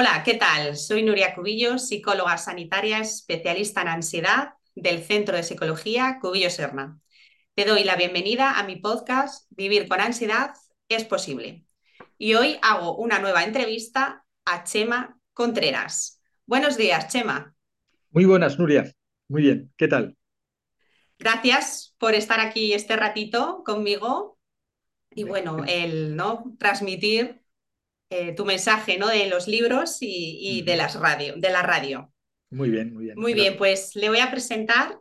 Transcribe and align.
Hola, 0.00 0.22
¿qué 0.24 0.34
tal? 0.34 0.76
Soy 0.76 1.02
Nuria 1.02 1.34
Cubillo, 1.34 1.76
psicóloga 1.76 2.38
sanitaria 2.38 3.00
especialista 3.00 3.82
en 3.82 3.88
ansiedad 3.88 4.50
del 4.76 5.02
Centro 5.02 5.34
de 5.34 5.42
Psicología 5.42 6.18
Cubillo 6.20 6.50
Serna. 6.50 7.00
Te 7.56 7.64
doy 7.64 7.82
la 7.82 7.96
bienvenida 7.96 8.60
a 8.60 8.62
mi 8.62 8.76
podcast 8.76 9.50
Vivir 9.50 9.88
con 9.88 10.00
ansiedad 10.00 10.54
es 10.88 11.02
posible. 11.02 11.66
Y 12.16 12.34
hoy 12.34 12.60
hago 12.62 12.96
una 12.96 13.18
nueva 13.18 13.42
entrevista 13.42 14.24
a 14.44 14.62
Chema 14.62 15.18
Contreras. 15.32 16.22
Buenos 16.46 16.76
días, 16.76 17.08
Chema. 17.08 17.56
Muy 18.10 18.24
buenas, 18.24 18.56
Nuria. 18.56 18.94
Muy 19.26 19.42
bien, 19.42 19.72
¿qué 19.76 19.88
tal? 19.88 20.16
Gracias 21.18 21.96
por 21.98 22.14
estar 22.14 22.38
aquí 22.38 22.72
este 22.72 22.94
ratito 22.94 23.64
conmigo 23.66 24.38
y 25.10 25.24
bueno, 25.24 25.64
el 25.66 26.14
no 26.14 26.54
transmitir 26.56 27.42
eh, 28.10 28.34
tu 28.34 28.44
mensaje 28.44 28.98
¿no? 28.98 29.08
de 29.08 29.28
los 29.28 29.48
libros 29.48 29.98
y, 30.00 30.62
de, 30.62 30.76
las 30.76 30.94
radio, 30.94 31.34
de 31.36 31.50
la 31.50 31.62
radio. 31.62 32.12
Muy 32.50 32.70
bien, 32.70 32.94
muy 32.94 33.04
bien. 33.04 33.18
Muy 33.18 33.34
bien, 33.34 33.56
pues 33.56 33.94
le 33.94 34.08
voy 34.08 34.20
a 34.20 34.30
presentar. 34.30 35.00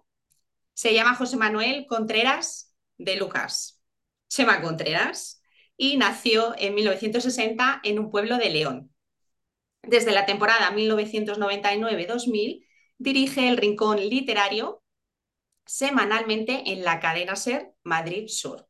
Se 0.73 0.93
llama 0.93 1.15
José 1.15 1.37
Manuel 1.37 1.85
Contreras 1.87 2.75
de 2.97 3.15
Lucas. 3.15 3.81
Chema 4.29 4.61
Contreras. 4.61 5.41
Y 5.77 5.97
nació 5.97 6.55
en 6.57 6.75
1960 6.75 7.81
en 7.83 7.99
un 7.99 8.09
pueblo 8.09 8.37
de 8.37 8.49
León. 8.49 8.91
Desde 9.83 10.11
la 10.11 10.25
temporada 10.25 10.71
1999-2000 10.71 12.65
dirige 12.97 13.47
el 13.47 13.57
Rincón 13.57 13.97
Literario 13.97 14.83
semanalmente 15.65 16.71
en 16.71 16.83
la 16.83 16.99
cadena 16.99 17.35
SER 17.35 17.73
Madrid 17.83 18.27
Sur, 18.27 18.67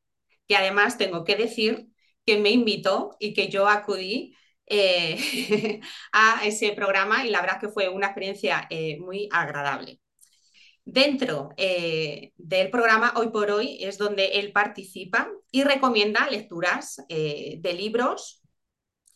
que 0.48 0.57
además 0.57 0.98
tengo 0.98 1.23
que 1.23 1.35
decir 1.35 1.88
que 2.27 2.38
me 2.38 2.52
invitó 2.52 3.16
y 3.20 3.34
que 3.34 3.48
yo 3.48 3.70
acudí 3.70 4.35
eh, 4.66 5.80
a 6.12 6.41
ese 6.45 6.74
programa 6.74 7.26
y 7.26 7.29
la 7.29 7.40
verdad 7.40 7.60
que 7.60 7.70
fue 7.70 7.88
una 7.88 8.07
experiencia 8.07 8.68
eh, 8.70 8.99
muy 8.99 9.29
agradable. 9.32 10.01
Dentro 10.84 11.51
eh, 11.55 12.34
del 12.35 12.70
programa 12.70 13.13
Hoy 13.16 13.29
por 13.29 13.49
Hoy 13.49 13.77
es 13.82 13.98
donde 13.98 14.40
él 14.40 14.51
participa 14.51 15.29
y 15.51 15.63
recomienda 15.63 16.29
lecturas 16.29 16.98
de 17.07 17.74
libros, 17.74 18.41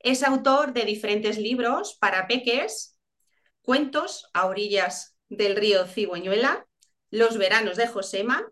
Es 0.00 0.22
autor 0.22 0.72
de 0.72 0.84
diferentes 0.84 1.38
libros 1.38 1.96
para 1.98 2.26
peques, 2.26 2.98
cuentos 3.62 4.28
a 4.34 4.46
orillas 4.46 5.16
del 5.28 5.56
río 5.56 5.86
Cigüeñuela, 5.86 6.66
Los 7.10 7.38
veranos 7.38 7.76
de 7.76 7.86
Josema, 7.86 8.44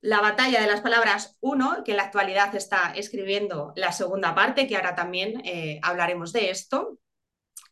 la 0.00 0.20
batalla 0.20 0.60
de 0.60 0.68
las 0.68 0.80
palabras 0.80 1.36
1, 1.40 1.82
que 1.84 1.92
en 1.92 1.96
la 1.96 2.04
actualidad 2.04 2.54
está 2.54 2.92
escribiendo 2.94 3.72
la 3.76 3.92
segunda 3.92 4.34
parte, 4.34 4.66
que 4.66 4.76
ahora 4.76 4.94
también 4.94 5.42
eh, 5.44 5.80
hablaremos 5.82 6.32
de 6.32 6.50
esto. 6.50 6.98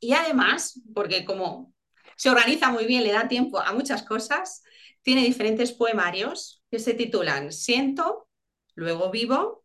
Y 0.01 0.13
además, 0.13 0.81
porque 0.95 1.25
como 1.25 1.73
se 2.17 2.31
organiza 2.31 2.71
muy 2.71 2.87
bien, 2.87 3.05
le 3.05 3.13
da 3.13 3.29
tiempo 3.29 3.61
a 3.61 3.73
muchas 3.73 4.03
cosas, 4.03 4.63
tiene 5.03 5.23
diferentes 5.23 5.73
poemarios 5.73 6.65
que 6.71 6.81
se 6.81 6.95
titulan 6.95 7.53
Siento, 7.53 8.29
luego 8.75 9.11
vivo, 9.11 9.65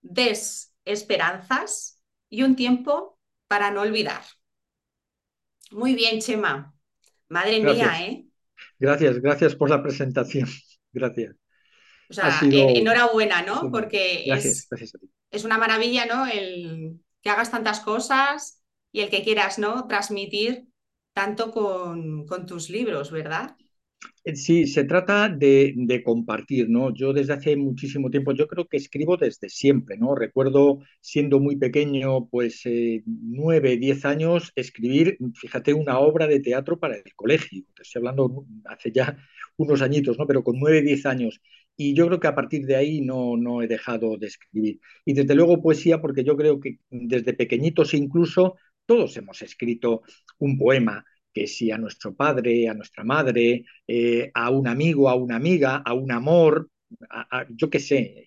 Desesperanzas 0.00 2.00
y 2.28 2.44
un 2.44 2.54
tiempo 2.54 3.18
para 3.48 3.72
no 3.72 3.80
olvidar. 3.80 4.22
Muy 5.72 5.96
bien, 5.96 6.20
Chema. 6.20 6.72
Madre 7.28 7.60
mía, 7.60 8.02
¿eh? 8.02 8.26
Gracias, 8.78 9.20
gracias 9.20 9.56
por 9.56 9.68
la 9.68 9.82
presentación. 9.82 10.48
Gracias. 10.92 11.36
O 12.08 12.14
sea, 12.14 12.40
enhorabuena, 12.42 13.42
¿no? 13.42 13.70
Porque 13.70 14.24
es, 14.26 14.68
es, 15.30 15.44
una 15.44 15.58
maravilla, 15.58 16.06
¿no? 16.06 16.26
El 16.26 17.00
que 17.22 17.30
hagas 17.30 17.50
tantas 17.50 17.80
cosas 17.80 18.62
y 18.92 19.00
el 19.00 19.10
que 19.10 19.22
quieras, 19.22 19.58
¿no? 19.58 19.86
Transmitir 19.86 20.68
tanto 21.12 21.50
con, 21.50 22.26
con 22.26 22.46
tus 22.46 22.70
libros, 22.70 23.10
¿verdad? 23.10 23.56
Eh, 24.24 24.36
sí, 24.36 24.66
se 24.66 24.84
trata 24.84 25.28
de, 25.28 25.72
de, 25.76 26.02
compartir, 26.02 26.68
¿no? 26.68 26.92
Yo 26.92 27.12
desde 27.12 27.32
hace 27.32 27.56
muchísimo 27.56 28.10
tiempo, 28.10 28.32
yo 28.32 28.46
creo 28.46 28.66
que 28.66 28.76
escribo 28.76 29.16
desde 29.16 29.48
siempre, 29.48 29.96
¿no? 29.96 30.14
Recuerdo 30.14 30.80
siendo 31.00 31.40
muy 31.40 31.56
pequeño, 31.56 32.26
pues 32.28 32.60
eh, 32.66 33.02
nueve, 33.06 33.76
diez 33.76 34.04
años, 34.04 34.52
escribir, 34.56 35.18
fíjate, 35.34 35.74
una 35.74 35.98
obra 35.98 36.26
de 36.26 36.40
teatro 36.40 36.78
para 36.78 36.96
el 36.96 37.14
colegio. 37.14 37.64
Te 37.74 37.82
estoy 37.82 38.00
hablando 38.00 38.46
hace 38.64 38.92
ya 38.92 39.16
unos 39.56 39.80
añitos, 39.82 40.18
¿no? 40.18 40.26
Pero 40.26 40.42
con 40.44 40.58
nueve, 40.58 40.82
diez 40.82 41.06
años 41.06 41.40
y 41.76 41.94
yo 41.94 42.06
creo 42.06 42.20
que 42.20 42.28
a 42.28 42.34
partir 42.34 42.66
de 42.66 42.76
ahí 42.76 43.00
no, 43.00 43.36
no 43.36 43.62
he 43.62 43.68
dejado 43.68 44.16
de 44.16 44.26
escribir. 44.28 44.80
Y 45.04 45.12
desde 45.14 45.34
luego 45.34 45.62
poesía, 45.62 46.00
porque 46.00 46.24
yo 46.24 46.36
creo 46.36 46.60
que 46.60 46.78
desde 46.90 47.34
pequeñitos 47.34 47.94
incluso 47.94 48.56
todos 48.86 49.16
hemos 49.16 49.42
escrito 49.42 50.02
un 50.38 50.58
poema, 50.58 51.04
que 51.32 51.46
si 51.46 51.70
a 51.70 51.78
nuestro 51.78 52.14
padre, 52.14 52.68
a 52.68 52.74
nuestra 52.74 53.04
madre, 53.04 53.64
eh, 53.86 54.30
a 54.34 54.50
un 54.50 54.68
amigo, 54.68 55.08
a 55.10 55.14
una 55.16 55.36
amiga, 55.36 55.76
a 55.76 55.92
un 55.92 56.10
amor, 56.12 56.70
a, 57.10 57.46
yo 57.50 57.68
qué 57.68 57.80
sé, 57.80 58.24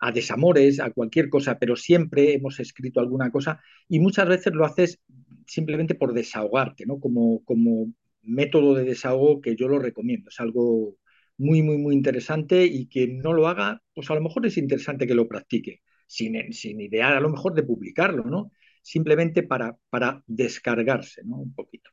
a 0.00 0.12
desamores, 0.12 0.80
a 0.80 0.90
cualquier 0.90 1.28
cosa, 1.30 1.58
pero 1.58 1.76
siempre 1.76 2.34
hemos 2.34 2.60
escrito 2.60 3.00
alguna 3.00 3.30
cosa 3.30 3.60
y 3.88 4.00
muchas 4.00 4.28
veces 4.28 4.52
lo 4.54 4.64
haces 4.64 5.00
simplemente 5.46 5.94
por 5.94 6.12
desahogarte, 6.12 6.86
¿no? 6.86 7.00
Como, 7.00 7.42
como 7.44 7.92
método 8.22 8.74
de 8.74 8.84
desahogo 8.84 9.40
que 9.40 9.56
yo 9.56 9.68
lo 9.68 9.78
recomiendo, 9.78 10.28
es 10.28 10.40
algo 10.40 10.96
muy, 11.40 11.62
muy, 11.62 11.78
muy 11.78 11.94
interesante 11.94 12.66
y 12.66 12.86
quien 12.86 13.20
no 13.20 13.32
lo 13.32 13.48
haga, 13.48 13.82
pues 13.94 14.10
a 14.10 14.14
lo 14.14 14.20
mejor 14.20 14.44
es 14.44 14.58
interesante 14.58 15.06
que 15.06 15.14
lo 15.14 15.26
practique, 15.26 15.80
sin, 16.06 16.52
sin 16.52 16.80
idear 16.80 17.14
a 17.14 17.20
lo 17.20 17.30
mejor 17.30 17.54
de 17.54 17.62
publicarlo, 17.62 18.24
¿no? 18.24 18.52
Simplemente 18.82 19.42
para, 19.42 19.78
para 19.88 20.22
descargarse, 20.26 21.22
¿no? 21.24 21.36
Un 21.36 21.54
poquito. 21.54 21.90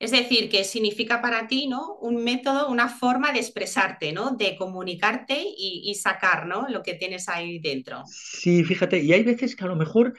Es 0.00 0.10
decir, 0.10 0.50
que 0.50 0.64
significa 0.64 1.22
para 1.22 1.46
ti, 1.46 1.68
¿no? 1.68 1.94
Un 2.00 2.22
método, 2.24 2.68
una 2.68 2.88
forma 2.88 3.32
de 3.32 3.38
expresarte, 3.38 4.12
¿no? 4.12 4.32
De 4.32 4.56
comunicarte 4.56 5.42
y, 5.56 5.94
sacar, 5.94 6.46
¿no? 6.46 6.66
Lo 6.68 6.82
que 6.82 6.94
tienes 6.94 7.28
ahí 7.28 7.60
dentro. 7.60 8.02
Sí, 8.06 8.64
fíjate, 8.64 9.00
y 9.00 9.12
hay 9.12 9.22
veces 9.22 9.54
que 9.54 9.64
a 9.64 9.68
lo 9.68 9.76
mejor 9.76 10.12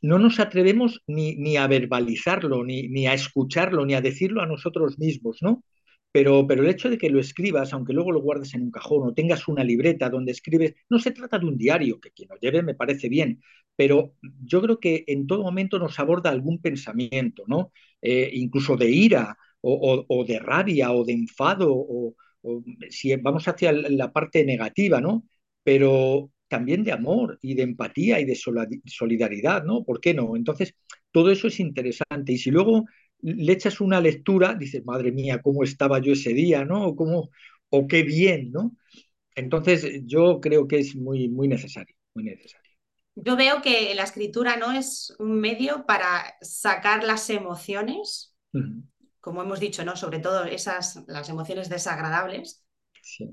no 0.00 0.18
nos 0.18 0.38
atrevemos 0.38 1.02
ni, 1.06 1.34
ni 1.34 1.56
a 1.56 1.66
verbalizarlo, 1.66 2.64
ni, 2.64 2.88
ni, 2.88 3.06
a 3.06 3.14
escucharlo, 3.14 3.84
ni 3.84 3.94
a 3.94 4.00
decirlo 4.00 4.42
a 4.42 4.46
nosotros 4.46 4.98
mismos, 4.98 5.38
¿no? 5.42 5.64
Pero, 6.14 6.46
pero 6.46 6.62
el 6.62 6.68
hecho 6.68 6.88
de 6.88 6.96
que 6.96 7.10
lo 7.10 7.18
escribas, 7.18 7.72
aunque 7.72 7.92
luego 7.92 8.12
lo 8.12 8.22
guardes 8.22 8.54
en 8.54 8.62
un 8.62 8.70
cajón 8.70 9.08
o 9.08 9.14
tengas 9.14 9.48
una 9.48 9.64
libreta 9.64 10.08
donde 10.08 10.30
escribes, 10.30 10.72
no 10.88 11.00
se 11.00 11.10
trata 11.10 11.40
de 11.40 11.46
un 11.46 11.58
diario, 11.58 12.00
que 12.00 12.12
quien 12.12 12.28
lo 12.28 12.36
lleve 12.36 12.62
me 12.62 12.76
parece 12.76 13.08
bien, 13.08 13.42
pero 13.74 14.14
yo 14.44 14.62
creo 14.62 14.78
que 14.78 15.02
en 15.08 15.26
todo 15.26 15.42
momento 15.42 15.76
nos 15.80 15.98
aborda 15.98 16.30
algún 16.30 16.60
pensamiento, 16.60 17.42
¿no? 17.48 17.72
Eh, 18.00 18.30
incluso 18.32 18.76
de 18.76 18.90
ira 18.90 19.36
o, 19.60 20.24
de 20.24 20.38
rabia 20.38 20.92
o 20.92 21.04
de 21.04 21.14
enfado, 21.14 21.72
o, 21.74 22.14
si 22.90 23.16
vamos 23.16 23.48
hacia 23.48 23.72
la 23.72 24.12
parte 24.12 24.44
negativa, 24.44 25.00
¿no? 25.00 25.26
Pero 25.64 26.30
también 26.46 26.84
de 26.84 26.92
amor 26.92 27.40
y 27.42 27.54
de 27.54 27.62
empatía 27.64 28.20
y 28.20 28.24
de 28.24 28.36
solidaridad, 28.86 29.64
¿no? 29.64 29.82
¿Por 29.82 30.00
qué 30.00 30.14
no? 30.14 30.36
Entonces, 30.36 30.76
todo 31.10 31.32
eso 31.32 31.48
es 31.48 31.58
interesante. 31.58 32.32
Y 32.32 32.38
si 32.38 32.52
luego 32.52 32.84
le 33.24 33.52
echas 33.52 33.80
una 33.80 34.00
lectura, 34.00 34.54
dices, 34.54 34.84
madre 34.84 35.10
mía, 35.10 35.40
cómo 35.42 35.64
estaba 35.64 35.98
yo 35.98 36.12
ese 36.12 36.34
día, 36.34 36.64
¿no? 36.64 36.88
O, 36.88 36.96
cómo, 36.96 37.30
o 37.70 37.86
qué 37.86 38.02
bien, 38.02 38.52
¿no? 38.52 38.76
Entonces, 39.34 40.02
yo 40.04 40.40
creo 40.40 40.68
que 40.68 40.78
es 40.78 40.94
muy, 40.94 41.28
muy 41.28 41.48
necesario, 41.48 41.96
muy 42.14 42.24
necesario. 42.24 42.70
Yo 43.16 43.36
veo 43.36 43.62
que 43.62 43.94
la 43.94 44.02
escritura 44.02 44.56
no 44.56 44.72
es 44.72 45.14
un 45.18 45.40
medio 45.40 45.86
para 45.86 46.34
sacar 46.42 47.02
las 47.02 47.30
emociones, 47.30 48.36
como 49.20 49.42
hemos 49.42 49.58
dicho, 49.58 49.84
¿no? 49.84 49.96
Sobre 49.96 50.18
todo 50.18 50.44
esas, 50.44 51.02
las 51.06 51.28
emociones 51.30 51.70
desagradables, 51.70 52.62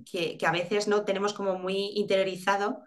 que, 0.09 0.37
que, 0.37 0.45
a 0.45 0.51
veces 0.51 0.87
no 0.87 1.03
tenemos 1.03 1.33
como 1.33 1.57
muy 1.57 1.91
interiorizado 1.95 2.81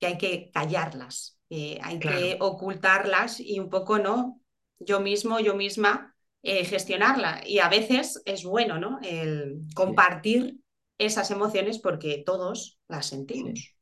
que 0.00 0.06
hay 0.06 0.18
que 0.18 0.50
callarlas, 0.52 1.38
hay 1.50 1.98
que 1.98 2.36
ocultarlas 2.40 3.40
y 3.40 3.58
un 3.60 3.70
poco, 3.70 3.98
¿no? 3.98 4.40
Yo 4.78 5.00
mismo, 5.00 5.40
yo 5.40 5.54
misma, 5.54 6.07
eh, 6.42 6.64
gestionarla. 6.64 7.42
Y 7.46 7.58
a 7.58 7.68
veces 7.68 8.22
es 8.24 8.44
bueno, 8.44 8.78
¿no? 8.78 8.98
El 9.02 9.60
compartir 9.74 10.56
esas 10.98 11.30
emociones 11.30 11.78
porque 11.78 12.22
todos 12.24 12.78
las 12.88 13.06
sentimos. 13.06 13.74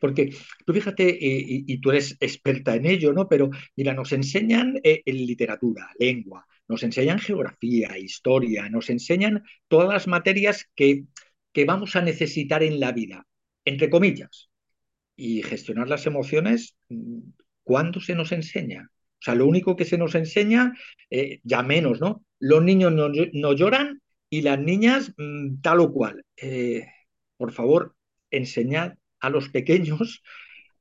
Porque 0.00 0.34
tú 0.64 0.72
fíjate, 0.72 1.08
eh, 1.08 1.44
y, 1.46 1.72
y, 1.72 1.78
tú 1.78 1.90
eres 1.90 2.16
experta 2.20 2.76
en 2.76 2.86
ello, 2.86 3.12
¿no? 3.12 3.28
Pero 3.28 3.50
mira, 3.76 3.92
nos 3.92 4.12
enseñan 4.12 4.80
eh, 4.84 5.02
en 5.04 5.26
literatura, 5.26 5.90
lengua, 5.98 6.46
nos 6.68 6.82
enseñan 6.82 7.18
geografía, 7.18 7.98
historia, 7.98 8.68
nos 8.68 8.88
enseñan 8.90 9.42
todas 9.68 9.88
las 9.92 10.06
materias 10.06 10.68
que, 10.74 11.04
que 11.52 11.64
vamos 11.64 11.96
a 11.96 12.02
necesitar 12.02 12.62
en 12.62 12.80
la 12.80 12.92
vida, 12.92 13.26
entre 13.64 13.90
comillas. 13.90 14.50
Y 15.16 15.42
gestionar 15.42 15.88
las 15.88 16.06
emociones, 16.06 16.76
mm, 16.88 17.20
¿cuándo 17.64 18.00
se 18.00 18.14
nos 18.14 18.32
enseña? 18.32 18.90
Sea, 19.24 19.34
lo 19.34 19.46
único 19.46 19.74
que 19.74 19.86
se 19.86 19.96
nos 19.96 20.14
enseña, 20.14 20.74
eh, 21.08 21.40
ya 21.44 21.62
menos, 21.62 21.98
¿no? 21.98 22.26
Los 22.38 22.62
niños 22.62 22.92
no, 22.92 23.52
lloran 23.54 24.02
y 24.28 24.42
las 24.42 24.58
niñas 24.58 25.14
mmm, 25.16 25.62
tal 25.62 25.80
o 25.80 25.90
cual. 25.90 26.22
Eh, 26.36 26.84
por 27.38 27.52
favor, 27.52 27.96
enseñad 28.30 28.98
a 29.20 29.30
los 29.30 29.48
pequeños 29.48 30.22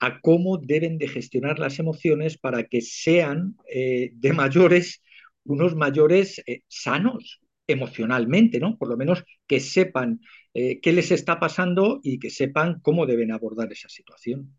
a 0.02 0.20
cómo 0.20 0.58
deben 0.58 0.98
de 0.98 1.08
gestionar 1.08 1.58
las 1.58 1.80
emociones 1.80 2.38
para 2.38 2.66
que 2.66 2.82
sean 2.82 3.56
eh, 3.74 4.12
de 4.14 4.34
mayores 4.34 5.02
unos 5.46 5.76
mayores 5.76 6.42
sanos 6.68 7.40
emocionalmente, 7.68 8.60
¿no? 8.60 8.78
Por 8.78 8.90
lo 8.90 8.98
menos 8.98 9.24
que 9.48 9.62
sepan 9.62 10.20
qué 10.54 10.94
les 10.94 11.12
está 11.12 11.38
pasando 11.38 12.00
y 12.02 12.18
que 12.18 12.30
sepan 12.30 12.80
cómo 12.82 13.06
deben 13.06 13.32
abordar 13.32 13.72
esa 13.74 13.90
situación. 13.90 14.58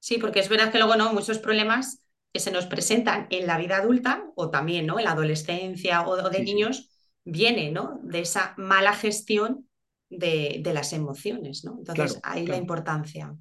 Sí, 0.00 0.18
porque 0.18 0.40
es 0.40 0.48
verdad 0.48 0.72
que 0.72 0.78
luego 0.78 0.96
no 0.96 1.12
muchos 1.12 1.38
problemas 1.38 2.05
que 2.36 2.40
se 2.40 2.50
nos 2.50 2.66
presentan 2.66 3.28
en 3.30 3.46
la 3.46 3.56
vida 3.56 3.78
adulta 3.78 4.30
o 4.34 4.50
también, 4.50 4.84
¿no? 4.84 4.98
En 4.98 5.06
la 5.06 5.12
adolescencia 5.12 6.06
o, 6.06 6.28
de 6.28 6.42
niños 6.42 6.90
viene, 7.24 7.70
¿no? 7.70 7.98
De 8.02 8.20
esa 8.20 8.52
mala 8.58 8.92
gestión 8.92 9.66
de, 10.10 10.60
de 10.62 10.74
las 10.74 10.92
emociones, 10.92 11.64
¿no? 11.64 11.76
Entonces, 11.78 12.20
claro, 12.20 12.20
ahí 12.24 12.44
claro. 12.44 12.58
la 12.58 12.60
importancia. 12.60 13.34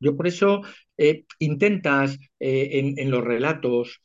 Yo 0.00 0.16
por 0.16 0.26
eso 0.26 0.62
eh, 0.96 1.26
intentas 1.38 2.18
eh, 2.40 2.70
en, 2.78 2.98
en, 2.98 3.10
los 3.10 3.22
relatos, 3.22 4.00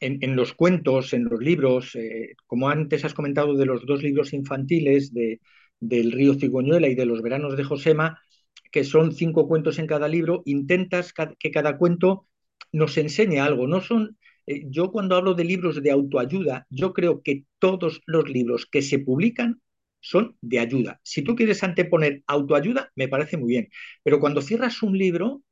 en, 0.00 0.16
en, 0.22 0.34
los 0.34 0.54
cuentos, 0.54 1.12
en 1.12 1.24
los 1.24 1.38
libros, 1.38 1.94
eh, 1.94 2.36
como 2.46 2.70
antes 2.70 3.04
has 3.04 3.12
comentado 3.12 3.54
de 3.54 3.66
los 3.66 3.84
dos 3.84 4.02
libros 4.02 4.32
infantiles 4.32 5.12
de, 5.12 5.42
del 5.78 6.12
río 6.12 6.36
Cigüeñuela 6.36 6.88
y 6.88 6.94
de 6.94 7.04
los 7.04 7.20
veranos 7.20 7.54
de 7.54 7.64
Josema, 7.64 8.18
que 8.72 8.84
son 8.84 9.12
cinco 9.12 9.46
cuentos 9.46 9.78
en 9.78 9.86
cada 9.86 10.08
libro, 10.08 10.40
intentas 10.46 11.12
que 11.38 11.50
cada 11.50 11.76
cuento 11.76 12.28
nos 12.72 12.96
enseñe 12.98 13.38
algo. 13.40 13.66
No 13.66 13.80
son, 13.80 14.18
eh, 14.46 14.62
yo 14.68 14.90
cuando 14.92 15.16
hablo 15.16 15.34
de 15.34 15.44
libros 15.44 15.82
de 15.82 15.90
autoayuda, 15.90 16.66
yo 16.70 16.92
creo 16.92 17.22
que 17.22 17.44
todos 17.58 18.02
los 18.06 18.28
libros 18.28 18.66
que 18.66 18.82
se 18.82 18.98
publican 18.98 19.60
son 20.00 20.36
de 20.40 20.58
ayuda. 20.60 21.00
Si 21.02 21.22
tú 21.22 21.34
quieres 21.36 21.62
anteponer 21.64 22.22
autoayuda, 22.26 22.92
me 22.94 23.08
parece 23.08 23.36
muy 23.36 23.48
bien. 23.50 23.68
Pero 24.02 24.20
cuando 24.20 24.42
cierras 24.42 24.82
un 24.82 24.96
libro, 24.96 25.42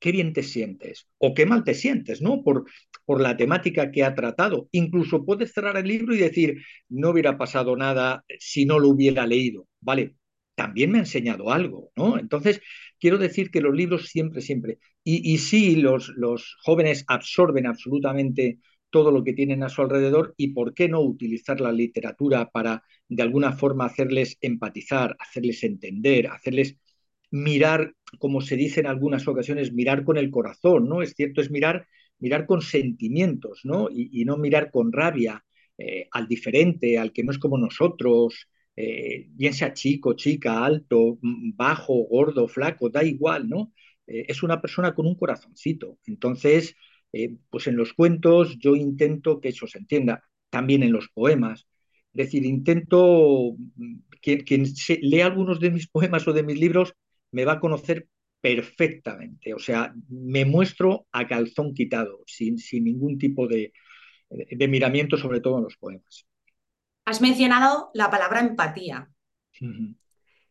qué 0.00 0.12
bien 0.12 0.32
te 0.32 0.42
sientes 0.42 1.08
o 1.18 1.34
qué 1.34 1.46
mal 1.46 1.64
te 1.64 1.74
sientes, 1.74 2.22
¿no? 2.22 2.42
Por, 2.42 2.66
por 3.04 3.20
la 3.20 3.36
temática 3.36 3.90
que 3.90 4.04
ha 4.04 4.14
tratado. 4.14 4.68
Incluso 4.72 5.24
puedes 5.24 5.52
cerrar 5.52 5.76
el 5.76 5.86
libro 5.88 6.14
y 6.14 6.18
decir, 6.18 6.62
no 6.88 7.10
hubiera 7.10 7.36
pasado 7.38 7.76
nada 7.76 8.24
si 8.38 8.64
no 8.64 8.78
lo 8.78 8.88
hubiera 8.90 9.26
leído. 9.26 9.66
Vale, 9.80 10.16
también 10.58 10.90
me 10.90 10.98
ha 10.98 11.02
enseñado 11.02 11.52
algo, 11.52 11.92
¿no? 11.94 12.18
Entonces, 12.18 12.60
quiero 12.98 13.16
decir 13.16 13.52
que 13.52 13.60
los 13.60 13.72
libros 13.72 14.08
siempre, 14.08 14.40
siempre. 14.40 14.80
Y, 15.04 15.32
y 15.32 15.38
sí, 15.38 15.76
los, 15.76 16.08
los 16.16 16.56
jóvenes 16.64 17.04
absorben 17.06 17.64
absolutamente 17.66 18.58
todo 18.90 19.12
lo 19.12 19.22
que 19.22 19.34
tienen 19.34 19.62
a 19.62 19.68
su 19.68 19.82
alrededor 19.82 20.34
y 20.36 20.48
por 20.48 20.74
qué 20.74 20.88
no 20.88 21.00
utilizar 21.00 21.60
la 21.60 21.70
literatura 21.70 22.50
para 22.50 22.82
de 23.08 23.22
alguna 23.22 23.52
forma 23.52 23.84
hacerles 23.84 24.36
empatizar, 24.40 25.16
hacerles 25.20 25.62
entender, 25.62 26.26
hacerles 26.26 26.76
mirar, 27.30 27.94
como 28.18 28.40
se 28.40 28.56
dice 28.56 28.80
en 28.80 28.86
algunas 28.86 29.28
ocasiones, 29.28 29.72
mirar 29.72 30.02
con 30.02 30.16
el 30.16 30.28
corazón, 30.28 30.88
¿no? 30.88 31.02
Es 31.02 31.12
cierto, 31.14 31.40
es 31.40 31.52
mirar, 31.52 31.86
mirar 32.18 32.46
con 32.46 32.62
sentimientos, 32.62 33.60
¿no? 33.62 33.88
Y, 33.92 34.24
no 34.24 34.36
mirar 34.38 34.72
con 34.72 34.92
rabia 34.92 35.44
eh, 35.76 36.08
al 36.10 36.26
diferente, 36.26 36.98
al 36.98 37.12
que 37.12 37.22
no 37.22 37.30
es 37.30 37.38
como 37.38 37.58
nosotros, 37.58 38.48
eh, 38.80 39.26
bien 39.30 39.54
sea 39.54 39.72
chico, 39.74 40.14
chica, 40.14 40.64
alto, 40.64 41.18
bajo, 41.20 41.94
gordo, 42.04 42.46
flaco, 42.46 42.88
da 42.90 43.02
igual, 43.02 43.48
¿no? 43.48 43.72
Eh, 44.06 44.26
es 44.28 44.44
una 44.44 44.60
persona 44.60 44.94
con 44.94 45.06
un 45.06 45.16
corazoncito. 45.16 45.98
Entonces, 46.06 46.76
eh, 47.12 47.36
pues 47.50 47.66
en 47.66 47.76
los 47.76 47.92
cuentos 47.92 48.56
yo 48.60 48.76
intento 48.76 49.40
que 49.40 49.48
eso 49.48 49.66
se 49.66 49.78
entienda, 49.78 50.22
también 50.48 50.84
en 50.84 50.92
los 50.92 51.08
poemas. 51.08 51.66
Es 52.14 52.26
decir, 52.26 52.46
intento, 52.46 53.56
quien, 54.22 54.42
quien 54.44 54.66
se, 54.66 54.98
lea 55.02 55.26
algunos 55.26 55.58
de 55.58 55.70
mis 55.72 55.88
poemas 55.90 56.28
o 56.28 56.32
de 56.32 56.44
mis 56.44 56.60
libros 56.60 56.94
me 57.32 57.44
va 57.44 57.54
a 57.54 57.60
conocer 57.60 58.06
perfectamente. 58.40 59.54
O 59.54 59.58
sea, 59.58 59.92
me 60.08 60.44
muestro 60.44 61.08
a 61.12 61.26
calzón 61.26 61.74
quitado, 61.74 62.22
sin, 62.26 62.56
ningún 62.84 63.18
tipo 63.18 63.48
de, 63.48 63.72
miramiento, 64.68 65.16
sobre 65.16 65.40
todo 65.40 65.58
en 65.58 65.64
los 65.64 65.76
poemas. 65.76 66.26
Has 67.08 67.22
mencionado 67.22 67.90
la 67.94 68.10
palabra 68.10 68.40
empatía. 68.40 69.08
Uh 69.62 69.64
-huh. 69.64 69.96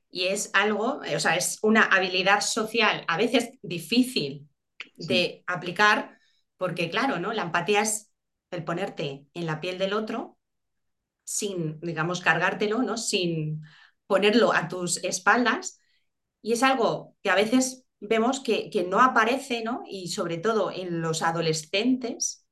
Y 0.09 0.23
es 0.23 0.49
algo, 0.53 1.01
o 1.15 1.19
sea, 1.19 1.35
es 1.35 1.59
una 1.61 1.83
habilidad 1.83 2.41
social 2.41 3.05
a 3.07 3.15
veces 3.15 3.51
difícil 3.61 4.49
sí. 4.97 5.07
de 5.07 5.43
aplicar 5.45 6.17
porque 6.57 6.89
claro, 6.89 7.19
¿no? 7.19 7.31
La 7.31 7.43
empatía 7.43 7.81
es 7.81 8.11
el 8.49 8.63
ponerte 8.63 9.27
en 9.35 9.45
la 9.45 9.61
piel 9.61 9.77
del 9.77 9.93
otro 9.93 10.39
sin, 11.23 11.79
digamos, 11.81 12.21
cargártelo, 12.21 12.81
¿no? 12.81 12.97
Sin 12.97 13.61
ponerlo 14.07 14.51
a 14.51 14.67
tus 14.67 14.97
espaldas. 15.03 15.79
Y 16.41 16.53
es 16.53 16.63
algo 16.63 17.15
que 17.21 17.29
a 17.29 17.35
veces 17.35 17.85
vemos 17.99 18.39
que, 18.39 18.71
que 18.71 18.83
no 18.83 18.99
aparece, 18.99 19.61
¿no? 19.63 19.83
Y 19.87 20.07
sobre 20.07 20.39
todo 20.39 20.71
en 20.71 21.01
los 21.01 21.21
adolescentes, 21.21 22.47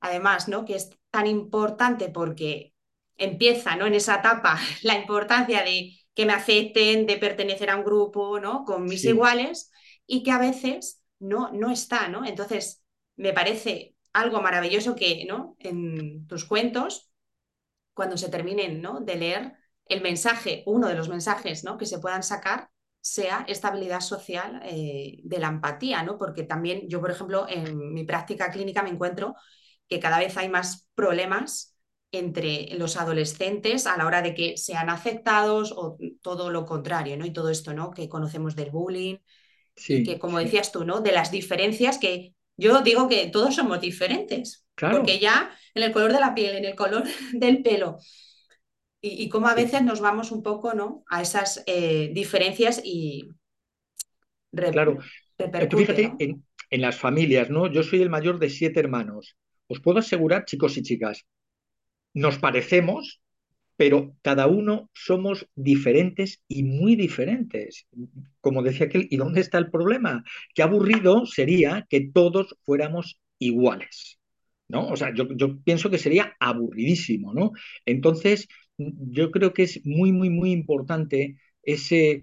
además, 0.00 0.48
¿no? 0.48 0.64
Que 0.64 0.76
es 0.76 0.88
tan 1.10 1.26
importante 1.26 2.08
porque 2.08 2.72
empieza, 3.16 3.76
¿no? 3.76 3.86
En 3.86 3.94
esa 3.94 4.16
etapa 4.16 4.58
la 4.82 4.98
importancia 4.98 5.62
de 5.62 5.92
que 6.14 6.26
me 6.26 6.32
acepten, 6.32 7.06
de 7.06 7.18
pertenecer 7.18 7.70
a 7.70 7.76
un 7.76 7.84
grupo, 7.84 8.40
¿no? 8.40 8.64
Con 8.64 8.84
mis 8.84 9.02
sí. 9.02 9.08
iguales 9.08 9.70
y 10.06 10.22
que 10.22 10.30
a 10.30 10.38
veces 10.38 11.02
no, 11.18 11.50
no 11.52 11.70
está, 11.70 12.08
¿no? 12.08 12.24
Entonces, 12.24 12.82
me 13.16 13.32
parece 13.32 13.94
algo 14.12 14.40
maravilloso 14.40 14.94
que, 14.94 15.26
¿no? 15.28 15.56
En 15.58 16.26
tus 16.26 16.44
cuentos, 16.46 17.10
cuando 17.92 18.16
se 18.16 18.30
terminen, 18.30 18.80
¿no? 18.80 19.00
De 19.00 19.16
leer 19.16 19.54
el 19.86 20.00
mensaje, 20.00 20.62
uno 20.66 20.88
de 20.88 20.94
los 20.94 21.08
mensajes, 21.08 21.64
¿no? 21.64 21.76
Que 21.76 21.86
se 21.86 21.98
puedan 21.98 22.22
sacar 22.22 22.70
sea 23.06 23.44
esta 23.46 23.68
habilidad 23.68 24.00
social 24.00 24.60
eh, 24.64 25.20
de 25.22 25.38
la 25.38 25.46
empatía, 25.46 26.02
¿no? 26.02 26.18
Porque 26.18 26.42
también 26.42 26.88
yo, 26.88 27.00
por 27.00 27.12
ejemplo, 27.12 27.46
en 27.48 27.94
mi 27.94 28.04
práctica 28.04 28.50
clínica 28.50 28.82
me 28.82 28.90
encuentro 28.90 29.36
que 29.88 30.00
cada 30.00 30.18
vez 30.18 30.36
hay 30.36 30.48
más 30.48 30.88
problemas 30.94 31.75
entre 32.18 32.68
los 32.78 32.96
adolescentes 32.96 33.86
a 33.86 33.96
la 33.96 34.06
hora 34.06 34.22
de 34.22 34.34
que 34.34 34.56
sean 34.56 34.90
aceptados 34.90 35.72
o 35.76 35.98
todo 36.22 36.50
lo 36.50 36.64
contrario, 36.64 37.16
¿no? 37.16 37.26
Y 37.26 37.32
todo 37.32 37.50
esto, 37.50 37.72
¿no? 37.74 37.90
Que 37.90 38.08
conocemos 38.08 38.56
del 38.56 38.70
bullying, 38.70 39.16
sí, 39.74 40.02
que 40.02 40.18
como 40.18 40.38
sí. 40.38 40.44
decías 40.44 40.72
tú, 40.72 40.84
¿no? 40.84 41.00
De 41.00 41.12
las 41.12 41.30
diferencias 41.30 41.98
que 41.98 42.34
yo 42.56 42.80
digo 42.82 43.08
que 43.08 43.26
todos 43.28 43.54
somos 43.54 43.80
diferentes, 43.80 44.66
claro. 44.74 44.98
porque 44.98 45.18
ya 45.18 45.50
en 45.74 45.82
el 45.82 45.92
color 45.92 46.12
de 46.12 46.20
la 46.20 46.34
piel, 46.34 46.56
en 46.56 46.64
el 46.64 46.74
color 46.74 47.04
del 47.32 47.62
pelo, 47.62 47.98
y, 49.00 49.24
y 49.24 49.28
cómo 49.28 49.48
a 49.48 49.54
veces 49.54 49.82
nos 49.82 50.00
vamos 50.00 50.32
un 50.32 50.42
poco 50.42 50.74
¿no? 50.74 51.04
a 51.08 51.22
esas 51.22 51.62
eh, 51.66 52.10
diferencias 52.12 52.80
y... 52.82 53.30
Re 54.52 54.70
claro, 54.70 54.98
Tú 55.68 55.78
fíjate 55.78 56.08
¿no? 56.08 56.16
en, 56.18 56.46
en 56.70 56.80
las 56.80 56.96
familias, 56.96 57.50
¿no? 57.50 57.66
Yo 57.70 57.82
soy 57.82 58.00
el 58.00 58.10
mayor 58.10 58.38
de 58.38 58.48
siete 58.48 58.80
hermanos. 58.80 59.36
Os 59.68 59.80
puedo 59.80 59.98
asegurar, 59.98 60.44
chicos 60.44 60.76
y 60.76 60.82
chicas, 60.82 61.26
nos 62.16 62.38
parecemos, 62.38 63.20
pero 63.76 64.16
cada 64.22 64.46
uno 64.46 64.88
somos 64.94 65.46
diferentes 65.54 66.40
y 66.48 66.62
muy 66.62 66.96
diferentes. 66.96 67.86
Como 68.40 68.62
decía 68.62 68.86
aquel, 68.86 69.06
¿y 69.10 69.18
dónde 69.18 69.42
está 69.42 69.58
el 69.58 69.70
problema? 69.70 70.24
Qué 70.54 70.62
aburrido 70.62 71.26
sería 71.26 71.86
que 71.90 72.08
todos 72.12 72.56
fuéramos 72.64 73.20
iguales. 73.38 74.18
¿no? 74.66 74.88
O 74.88 74.96
sea, 74.96 75.12
yo, 75.14 75.28
yo 75.36 75.60
pienso 75.62 75.90
que 75.90 75.98
sería 75.98 76.34
aburridísimo, 76.40 77.34
¿no? 77.34 77.52
Entonces, 77.84 78.48
yo 78.78 79.30
creo 79.30 79.52
que 79.52 79.64
es 79.64 79.84
muy, 79.84 80.10
muy, 80.10 80.30
muy 80.30 80.52
importante 80.52 81.36
ese, 81.62 82.22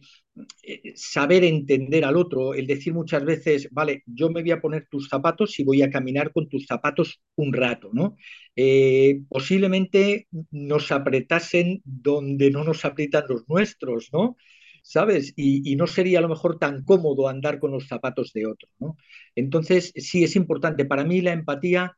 saber 0.95 1.43
entender 1.43 2.05
al 2.05 2.17
otro, 2.17 2.53
el 2.53 2.65
decir 2.67 2.93
muchas 2.93 3.23
veces, 3.23 3.67
vale, 3.71 4.03
yo 4.05 4.29
me 4.29 4.41
voy 4.41 4.51
a 4.51 4.61
poner 4.61 4.87
tus 4.89 5.07
zapatos 5.09 5.59
y 5.59 5.63
voy 5.63 5.81
a 5.81 5.89
caminar 5.91 6.31
con 6.31 6.49
tus 6.49 6.65
zapatos 6.65 7.21
un 7.35 7.53
rato, 7.53 7.89
¿no? 7.93 8.15
Eh, 8.55 9.21
posiblemente 9.29 10.27
nos 10.51 10.91
apretasen 10.91 11.81
donde 11.85 12.51
no 12.51 12.63
nos 12.63 12.85
aprietan 12.85 13.25
los 13.29 13.47
nuestros, 13.47 14.09
¿no? 14.11 14.37
¿Sabes? 14.81 15.33
Y, 15.35 15.71
y, 15.71 15.75
no 15.75 15.87
sería 15.87 16.19
a 16.19 16.21
lo 16.21 16.29
mejor 16.29 16.59
tan 16.59 16.83
cómodo 16.83 17.29
andar 17.29 17.59
con 17.59 17.71
los 17.71 17.87
zapatos 17.87 18.33
de 18.33 18.45
otro, 18.47 18.69
¿no? 18.79 18.97
Entonces, 19.35 19.93
sí, 19.95 20.23
es 20.23 20.35
importante. 20.35 20.85
Para 20.85 21.05
mí 21.05 21.21
la 21.21 21.33
empatía 21.33 21.95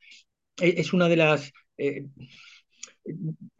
es 0.57 0.93
una 0.93 1.09
de 1.09 1.15
las... 1.17 1.51
Eh, 1.77 2.05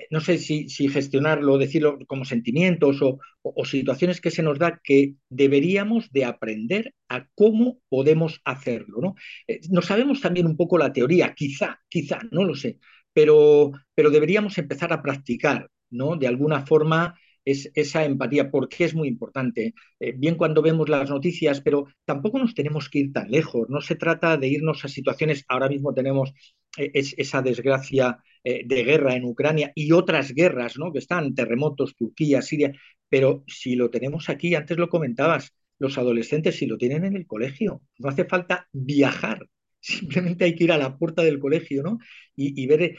no 0.09 0.19
sé 0.21 0.37
si, 0.37 0.67
gestionarlo, 0.89 1.57
decirlo 1.57 1.99
como 2.07 2.25
sentimientos 2.25 3.01
o, 3.01 3.19
o, 3.41 3.65
situaciones 3.65 4.21
que 4.21 4.31
se 4.31 4.43
nos 4.43 4.59
da 4.59 4.79
que 4.83 5.15
deberíamos 5.29 6.11
de 6.11 6.25
aprender 6.25 6.93
a 7.09 7.27
cómo 7.35 7.79
podemos 7.89 8.41
hacerlo. 8.43 8.99
¿no? 9.01 9.15
Eh, 9.47 9.61
no 9.69 9.81
sabemos 9.81 10.21
también 10.21 10.47
un 10.47 10.57
poco 10.57 10.77
la 10.77 10.93
teoría, 10.93 11.33
quizá, 11.33 11.79
quizá, 11.89 12.19
no 12.31 12.43
lo 12.43 12.55
sé, 12.55 12.79
pero, 13.13 13.71
pero 13.93 14.09
deberíamos 14.09 14.57
empezar 14.57 14.91
a 14.93 15.01
practicar, 15.01 15.69
¿no? 15.89 16.15
De 16.15 16.27
alguna 16.27 16.65
forma 16.65 17.15
es 17.45 17.71
esa 17.75 18.03
empatía, 18.05 18.49
porque 18.51 18.85
es 18.85 18.95
muy 18.95 19.07
importante. 19.07 19.73
Eh, 19.99 20.13
bien 20.17 20.35
cuando 20.35 20.61
vemos 20.61 20.89
las 20.89 21.09
noticias, 21.09 21.61
pero 21.61 21.87
tampoco 22.03 22.39
nos 22.39 22.55
tenemos 22.55 22.89
que 22.89 22.99
ir 22.99 23.13
tan 23.13 23.29
lejos. 23.31 23.69
No 23.69 23.81
se 23.81 23.95
trata 23.95 24.37
de 24.37 24.47
irnos 24.47 24.83
a 24.83 24.87
situaciones, 24.87 25.45
ahora 25.47 25.69
mismo 25.69 25.93
tenemos 25.93 26.33
eh, 26.77 26.91
es, 26.93 27.13
esa 27.17 27.41
desgracia 27.41 28.17
eh, 28.43 28.63
de 28.65 28.83
guerra 28.83 29.15
en 29.15 29.25
Ucrania 29.25 29.71
y 29.75 29.91
otras 29.91 30.33
guerras, 30.33 30.77
¿no? 30.77 30.91
Que 30.91 30.99
están, 30.99 31.35
terremotos, 31.35 31.95
Turquía, 31.95 32.41
Siria, 32.41 32.73
pero 33.09 33.43
si 33.47 33.75
lo 33.75 33.89
tenemos 33.89 34.29
aquí, 34.29 34.55
antes 34.55 34.77
lo 34.77 34.89
comentabas, 34.89 35.53
los 35.79 35.97
adolescentes 35.97 36.55
si 36.57 36.65
lo 36.65 36.77
tienen 36.77 37.05
en 37.05 37.15
el 37.15 37.27
colegio, 37.27 37.81
no 37.99 38.09
hace 38.09 38.25
falta 38.25 38.67
viajar, 38.71 39.47
simplemente 39.79 40.45
hay 40.45 40.55
que 40.55 40.63
ir 40.65 40.71
a 40.71 40.77
la 40.77 40.97
puerta 40.97 41.21
del 41.21 41.39
colegio, 41.39 41.83
¿no? 41.83 41.99
Y, 42.35 42.61
y 42.61 42.67
ver, 42.67 42.95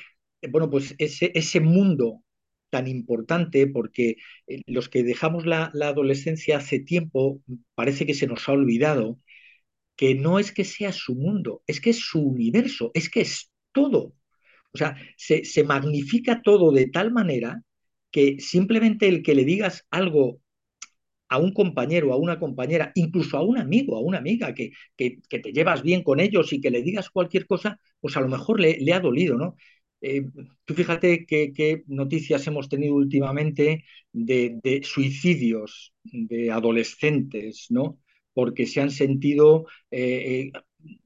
bueno, 0.50 0.70
pues 0.70 0.94
ese, 0.98 1.32
ese 1.34 1.60
mundo 1.60 2.22
tan 2.76 2.88
importante 2.88 3.66
porque 3.66 4.16
eh, 4.46 4.60
los 4.66 4.88
que 4.90 5.02
dejamos 5.02 5.46
la, 5.46 5.72
adolescencia 5.82 6.58
hace 6.58 6.78
tiempo 6.78 7.40
parece 7.74 8.04
que 8.06 8.14
se 8.14 8.26
nos 8.26 8.46
ha 8.48 8.52
olvidado 8.52 9.18
que 9.96 10.14
no 10.14 10.38
es 10.38 10.52
que 10.52 10.64
sea 10.64 10.92
su 10.92 11.14
mundo, 11.14 11.62
es 11.66 11.80
que 11.80 11.90
es 11.90 12.00
su 12.00 12.20
universo, 12.20 12.90
es 12.94 13.08
que 13.08 13.22
es 13.22 13.50
todo. 13.72 14.14
O 14.74 14.78
sea, 14.78 14.96
se, 15.16 15.44
se 15.44 15.64
magnifica 15.64 16.42
todo 16.42 16.70
de 16.72 16.86
tal 16.88 17.12
manera 17.12 17.62
que 18.10 18.36
simplemente 18.40 19.08
el 19.08 19.22
que 19.22 19.34
le 19.34 19.44
digas 19.44 19.86
algo 19.90 20.40
a 21.28 21.38
un 21.38 21.52
compañero, 21.52 22.12
a 22.12 22.16
una 22.16 22.38
compañera, 22.38 22.92
incluso 22.94 23.36
a 23.38 23.42
un 23.42 23.58
amigo, 23.58 23.96
a 23.96 24.00
una 24.00 24.18
amiga, 24.18 24.54
que, 24.54 24.72
que, 24.96 25.18
que, 25.28 25.38
te 25.40 25.52
llevas 25.52 25.82
bien 25.82 26.02
con 26.02 26.20
ellos 26.20 26.52
y 26.52 26.60
que 26.60 26.70
le 26.70 26.82
digas 26.82 27.10
cualquier 27.10 27.46
cosa, 27.46 27.80
pues 28.00 28.16
a 28.16 28.20
lo 28.20 28.28
mejor 28.28 28.60
le, 28.60 28.78
le 28.80 28.92
ha 28.92 29.00
dolido, 29.00 29.36
¿no? 29.38 29.56
Eh, 30.08 30.24
tú 30.64 30.74
fíjate 30.74 31.26
qué 31.26 31.82
noticias 31.88 32.46
hemos 32.46 32.68
tenido 32.68 32.94
últimamente 32.94 33.84
de, 34.12 34.80
suicidios 34.84 35.92
de 36.04 36.52
adolescentes, 36.52 37.66
¿no? 37.70 37.98
Porque 38.32 38.66
se 38.66 38.80
han 38.80 38.92
sentido 38.92 39.66
eh, 39.90 40.52
eh, 40.54 40.96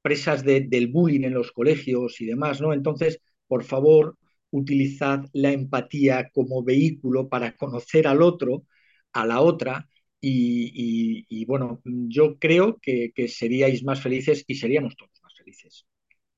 presas 0.00 0.44
de, 0.44 0.60
del 0.60 0.86
bullying 0.86 1.24
en 1.24 1.34
los 1.34 1.50
colegios 1.50 2.20
y 2.20 2.26
demás, 2.26 2.60
¿no? 2.60 2.72
Entonces, 2.72 3.20
por 3.48 3.64
favor, 3.64 4.16
utilizad 4.50 5.24
la 5.32 5.50
empatía 5.50 6.30
como 6.32 6.62
vehículo 6.62 7.28
para 7.28 7.56
conocer 7.56 8.06
al 8.06 8.22
otro, 8.22 8.64
a 9.12 9.26
la 9.26 9.40
otra, 9.40 9.88
y, 10.20 11.44
bueno, 11.46 11.80
yo 11.84 12.38
creo 12.38 12.78
que 12.80 13.28
seríais 13.28 13.84
más 13.84 14.00
felices 14.02 14.44
y 14.46 14.56
seríamos 14.56 14.96
todos 14.96 15.12
más 15.22 15.34
felices. 15.36 15.86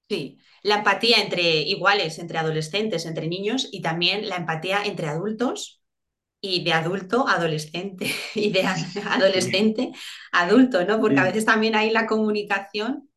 Sí, 0.08 0.38
la 0.62 0.76
empatía 0.76 1.18
entre 1.22 1.42
iguales, 1.62 2.18
entre 2.18 2.38
adolescentes, 2.38 3.04
entre 3.04 3.28
niños 3.28 3.68
y 3.72 3.82
también 3.82 4.28
la 4.28 4.36
empatía 4.36 4.82
entre 4.84 5.06
adultos 5.08 5.82
y 6.40 6.64
de 6.64 6.72
adulto 6.74 7.28
a 7.28 7.34
adolescente 7.34 8.10
y 8.34 8.50
de 8.52 8.62
adolescente 9.06 9.92
a 10.32 10.42
adulto, 10.44 10.84
¿no? 10.84 11.00
Porque 11.00 11.20
a 11.20 11.24
veces 11.24 11.44
también 11.44 11.74
ahí 11.76 11.90
la 11.90 12.06
comunicación 12.06 13.10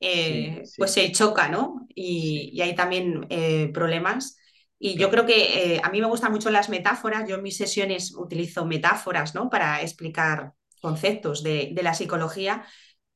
eh, 0.00 0.62
sí, 0.62 0.66
sí. 0.66 0.74
pues 0.76 0.92
se 0.92 1.12
choca, 1.12 1.48
¿no? 1.48 1.86
Y, 1.94 2.50
y 2.54 2.62
hay 2.62 2.74
también 2.76 3.26
eh, 3.30 3.70
problemas. 3.74 4.38
Y 4.78 4.96
yo 4.98 5.10
creo 5.10 5.26
que 5.26 5.76
eh, 5.76 5.80
a 5.84 5.90
mí 5.90 6.00
me 6.00 6.08
gustan 6.08 6.32
mucho 6.32 6.50
las 6.50 6.68
metáforas. 6.68 7.28
Yo 7.28 7.36
en 7.36 7.42
mis 7.42 7.56
sesiones 7.56 8.14
utilizo 8.16 8.66
metáforas, 8.66 9.34
¿no? 9.34 9.50
Para 9.50 9.82
explicar 9.82 10.54
conceptos 10.82 11.42
de, 11.42 11.70
de 11.74 11.82
la 11.82 11.94
psicología. 11.94 12.64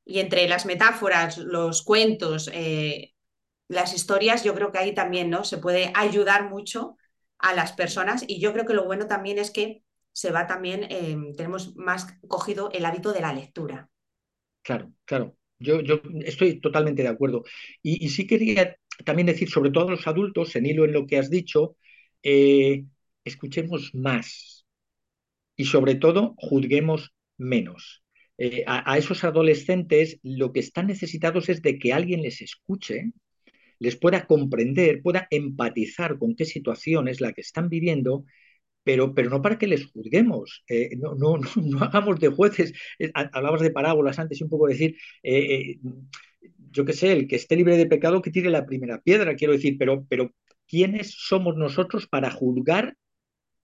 Y 0.05 0.19
entre 0.21 0.49
las 0.49 0.67
metáforas, 0.67 1.39
los 1.39 1.83
cuentos, 1.83 2.51
eh, 2.53 3.10
las 3.71 3.95
historias, 3.95 4.43
yo 4.43 4.53
creo 4.53 4.73
que 4.73 4.79
ahí 4.79 4.95
también 4.95 5.31
¿no? 5.31 5.45
se 5.45 5.59
puede 5.59 5.93
ayudar 5.95 6.51
mucho 6.51 6.97
a 7.39 7.55
las 7.55 7.73
personas 7.73 8.25
y 8.27 8.41
yo 8.41 8.53
creo 8.53 8.67
que 8.67 8.75
lo 8.75 8.85
bueno 8.85 9.07
también 9.07 9.39
es 9.39 9.53
que 9.53 9.85
se 10.13 10.33
va 10.33 10.49
también, 10.49 10.89
eh, 10.91 11.17
tenemos 11.37 11.77
más 11.77 12.19
cogido 12.27 12.71
el 12.73 12.85
hábito 12.85 13.13
de 13.13 13.21
la 13.21 13.33
lectura. 13.33 13.89
Claro, 14.63 14.93
claro. 15.05 15.37
Yo, 15.61 15.83
yo 15.83 16.03
estoy 16.25 16.61
totalmente 16.61 17.03
de 17.03 17.09
acuerdo. 17.11 17.45
Y, 17.81 18.09
sí 18.09 18.27
quería 18.27 18.77
también 19.05 19.27
decir, 19.27 19.49
sobre 19.49 19.71
todo 19.71 19.87
a 19.87 19.93
los 19.93 20.07
adultos, 20.09 20.57
en 20.57 20.67
hilo 20.67 20.85
en 20.85 20.93
lo 20.93 21.07
que 21.07 21.19
has 21.19 21.31
dicho, 21.31 21.77
eh, 22.25 22.87
escuchemos 23.25 23.95
más 23.95 24.67
y 25.55 25.67
sobre 25.67 25.95
todo 25.95 26.35
juzguemos 26.39 27.15
menos. 27.39 28.03
Eh, 28.37 28.65
a 28.67 28.99
esos 28.99 29.23
adolescentes 29.23 30.19
lo 30.25 30.51
que 30.53 30.61
están 30.61 30.89
necesitados 30.89 31.49
es 31.51 31.63
de 31.63 31.79
que 31.79 31.93
alguien 31.93 32.23
les 32.23 32.41
escuche, 32.41 33.13
les 33.81 33.97
pueda 33.97 34.27
comprender, 34.27 35.03
pueda 35.03 35.27
empatizar 35.31 36.19
con 36.19 36.37
qué 36.37 36.45
situación 36.45 37.09
es 37.09 37.21
la 37.21 37.33
que 37.33 37.41
están 37.41 37.69
viviendo, 37.69 38.25
pero, 38.85 39.15
pero 39.15 39.31
no 39.31 39.43
para 39.43 39.59
que 39.59 39.67
les 39.67 39.87
juzguemos, 39.87 40.65
eh, 40.69 40.91
no, 40.97 41.15
no, 41.15 41.39
no, 41.57 41.81
hagamos 41.83 42.21
de 42.21 42.29
jueces. 42.29 42.73
Hablabas 43.15 43.63
de 43.63 43.71
parábolas 43.73 44.19
antes 44.19 44.41
y 44.41 44.45
un 44.45 44.51
poco 44.51 44.69
decir, 44.69 44.97
eh, 45.23 45.55
eh, 45.55 45.81
yo 46.71 46.85
qué 46.85 46.93
sé, 46.93 47.13
el 47.13 47.29
que 47.29 47.37
esté 47.37 47.57
libre 47.57 47.77
de 47.77 47.87
pecado 47.87 48.23
que 48.23 48.31
tire 48.31 48.51
la 48.51 48.67
primera 48.67 49.01
piedra, 49.03 49.35
quiero 49.35 49.55
decir, 49.55 49.77
pero, 49.79 50.07
pero 50.09 50.35
¿quiénes 50.69 51.13
somos 51.19 51.57
nosotros 51.57 52.07
para 52.07 52.31
juzgar 52.31 52.97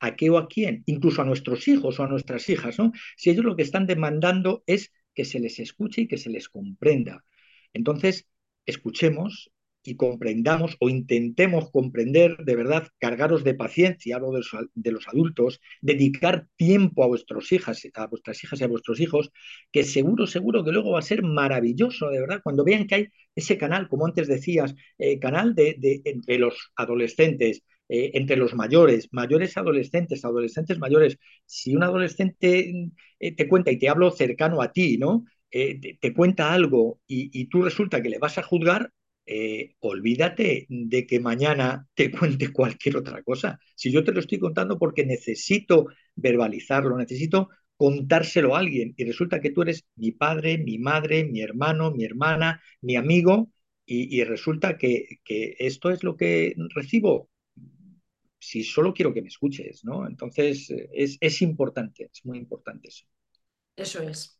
a 0.00 0.16
qué 0.16 0.30
o 0.30 0.38
a 0.38 0.48
quién? 0.48 0.82
Incluso 0.86 1.22
a 1.22 1.24
nuestros 1.24 1.68
hijos 1.68 1.98
o 2.00 2.04
a 2.04 2.08
nuestras 2.08 2.48
hijas, 2.48 2.78
¿no? 2.78 2.92
Si 3.16 3.30
ellos 3.30 3.44
lo 3.44 3.56
que 3.56 3.62
están 3.62 3.86
demandando 3.86 4.62
es 4.66 4.92
que 5.14 5.24
se 5.24 5.40
les 5.40 5.58
escuche 5.58 6.02
y 6.02 6.08
que 6.08 6.18
se 6.18 6.30
les 6.30 6.48
comprenda. 6.48 7.24
Entonces, 7.72 8.28
escuchemos, 8.66 9.50
y 9.88 9.96
comprendamos 9.96 10.76
o 10.80 10.88
intentemos 10.88 11.70
comprender, 11.70 12.36
de 12.44 12.56
verdad, 12.56 12.88
cargaros 12.98 13.44
de 13.44 13.54
paciencia, 13.54 14.16
hablo 14.16 14.32
de 14.32 14.38
los, 14.38 14.50
de 14.74 14.92
los, 14.92 15.08
adultos, 15.08 15.60
dedicar 15.80 16.46
tiempo 16.56 17.04
a 17.04 17.06
vuestros 17.06 17.52
hijas, 17.52 17.86
a 17.94 18.06
vuestras 18.06 18.42
hijas 18.44 18.60
y 18.60 18.64
a 18.64 18.68
vuestros 18.68 19.00
hijos, 19.00 19.30
que 19.72 19.84
seguro, 19.84 20.26
seguro 20.26 20.64
que 20.64 20.72
luego 20.72 20.92
va 20.92 21.00
a 21.00 21.02
ser 21.02 21.22
maravilloso, 21.22 22.10
de 22.10 22.20
verdad, 22.20 22.40
cuando 22.42 22.64
vean 22.64 22.86
que 22.86 22.94
hay 22.94 23.08
ese 23.34 23.58
canal, 23.58 23.88
como 23.88 24.06
antes 24.06 24.28
decías, 24.28 24.74
eh, 24.98 25.18
canal 25.18 25.54
de, 25.54 25.76
entre 26.04 26.38
los 26.38 26.72
adolescentes, 26.76 27.62
eh, 27.88 28.12
entre 28.14 28.36
los 28.36 28.54
mayores, 28.54 29.08
mayores 29.12 29.56
adolescentes, 29.56 30.24
adolescentes 30.24 30.78
mayores. 30.78 31.18
Si 31.44 31.76
un 31.76 31.82
adolescente 31.82 32.90
eh, 33.20 33.36
te 33.36 33.48
cuenta, 33.48 33.70
y 33.70 33.78
te 33.78 33.88
hablo 33.88 34.10
cercano 34.10 34.62
a 34.62 34.72
ti, 34.72 34.98
¿no? 34.98 35.24
Te, 35.50 35.98
te, 36.00 36.12
cuenta 36.12 36.52
algo 36.52 37.00
y, 37.06 37.30
y, 37.32 37.46
tú 37.46 37.62
resulta 37.62 38.02
que 38.02 38.10
le 38.10 38.18
vas 38.18 38.36
a 38.36 38.42
juzgar, 38.42 38.92
eh, 39.26 39.74
olvídate 39.80 40.66
de 40.68 41.06
que 41.06 41.20
mañana 41.20 41.88
te 41.94 42.10
cuente 42.12 42.52
cualquier 42.52 42.96
otra 42.96 43.22
cosa. 43.22 43.58
Si 43.74 43.90
yo 43.90 44.04
te 44.04 44.12
lo 44.12 44.20
estoy 44.20 44.38
contando 44.38 44.78
porque 44.78 45.04
necesito 45.04 45.88
verbalizarlo, 46.14 46.96
necesito 46.96 47.50
contárselo 47.76 48.56
a 48.56 48.60
alguien 48.60 48.94
y 48.96 49.04
resulta 49.04 49.40
que 49.40 49.50
tú 49.50 49.62
eres 49.62 49.84
mi 49.96 50.12
padre, 50.12 50.58
mi 50.58 50.78
madre, 50.78 51.24
mi 51.24 51.42
hermano, 51.42 51.90
mi 51.90 52.04
hermana, 52.04 52.62
mi 52.80 52.96
amigo 52.96 53.50
y, 53.88 54.24
resulta 54.24 54.76
que, 54.78 55.20
esto 55.58 55.90
es 55.90 56.02
lo 56.02 56.16
que 56.16 56.56
recibo. 56.74 57.30
Si 58.38 58.64
solo 58.64 58.92
quiero 58.92 59.14
que 59.14 59.22
me 59.22 59.28
escuches, 59.28 59.84
¿no? 59.84 60.08
Entonces 60.08 60.72
es, 60.92 61.18
es 61.20 61.42
importante, 61.42 62.10
es 62.12 62.24
muy 62.24 62.38
importante 62.38 62.88
eso. 62.88 63.06
Eso 63.76 64.02
es 64.02 64.36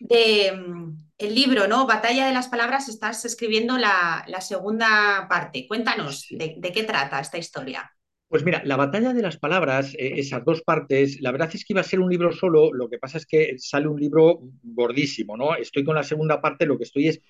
de 0.00 0.52
mm, 0.52 0.98
el 1.18 1.34
libro, 1.34 1.68
¿no? 1.68 1.86
Batalla 1.86 2.26
de 2.26 2.32
las 2.32 2.48
Palabras, 2.48 2.88
estás 2.88 3.24
escribiendo 3.24 3.78
la, 3.78 4.24
la 4.26 4.40
segunda 4.40 5.26
parte. 5.28 5.66
Cuéntanos, 5.68 6.26
de, 6.30 6.56
de, 6.58 6.72
qué 6.72 6.82
trata 6.82 7.20
esta 7.20 7.38
historia? 7.38 7.92
Pues 8.26 8.44
mira, 8.44 8.62
la 8.64 8.76
batalla 8.76 9.12
de 9.12 9.22
las 9.22 9.36
palabras, 9.36 9.94
eh, 9.94 10.14
esas 10.16 10.44
dos 10.44 10.62
partes, 10.62 11.20
la 11.20 11.32
verdad 11.32 11.50
es 11.52 11.64
que 11.64 11.72
iba 11.74 11.82
a 11.82 11.84
ser 11.84 12.00
un 12.00 12.10
libro 12.10 12.32
solo, 12.32 12.72
lo 12.72 12.88
que 12.88 12.98
pasa 12.98 13.18
es 13.18 13.26
que 13.26 13.56
sale 13.58 13.88
un 13.88 14.00
libro 14.00 14.40
gordísimo, 14.62 15.36
¿no? 15.36 15.54
Estoy 15.54 15.84
con 15.84 15.96
la 15.96 16.02
segunda 16.02 16.40
parte, 16.40 16.66
lo 16.66 16.78
que 16.78 16.84
estoy 16.84 17.08
es 17.08 17.20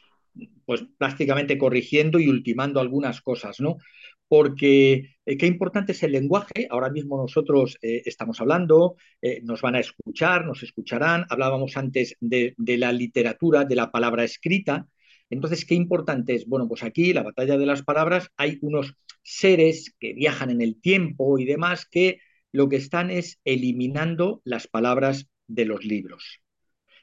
pues 0.64 0.84
prácticamente 0.96 1.58
corrigiendo 1.58 2.20
y 2.20 2.28
ultimando 2.28 2.80
algunas 2.80 3.20
cosas, 3.20 3.60
¿no? 3.60 3.78
Porque 4.30 5.16
eh, 5.26 5.36
qué 5.36 5.46
importante 5.48 5.90
es 5.90 6.04
el 6.04 6.12
lenguaje. 6.12 6.68
Ahora 6.70 6.88
mismo 6.88 7.16
nosotros 7.16 7.76
eh, 7.82 8.02
estamos 8.06 8.40
hablando, 8.40 8.94
eh, 9.20 9.40
nos 9.42 9.60
van 9.60 9.74
a 9.74 9.80
escuchar, 9.80 10.46
nos 10.46 10.62
escucharán. 10.62 11.26
Hablábamos 11.30 11.76
antes 11.76 12.16
de, 12.20 12.54
de, 12.56 12.78
la 12.78 12.92
literatura, 12.92 13.64
de 13.64 13.74
la 13.74 13.90
palabra 13.90 14.22
escrita. 14.22 14.86
Entonces, 15.30 15.64
¿qué 15.64 15.74
importante 15.74 16.36
es? 16.36 16.46
Bueno, 16.46 16.68
pues 16.68 16.84
aquí, 16.84 17.12
la 17.12 17.24
batalla 17.24 17.58
de 17.58 17.66
las 17.66 17.82
palabras, 17.82 18.30
hay 18.36 18.58
unos 18.62 18.94
seres 19.24 19.96
que 19.98 20.12
viajan 20.12 20.50
en 20.50 20.60
el 20.60 20.80
tiempo 20.80 21.36
y 21.40 21.44
demás 21.44 21.84
que 21.84 22.20
lo 22.52 22.68
que 22.68 22.76
están 22.76 23.10
es 23.10 23.40
eliminando 23.44 24.42
las 24.44 24.68
palabras 24.68 25.26
de 25.48 25.64
los 25.64 25.84
libros. 25.84 26.40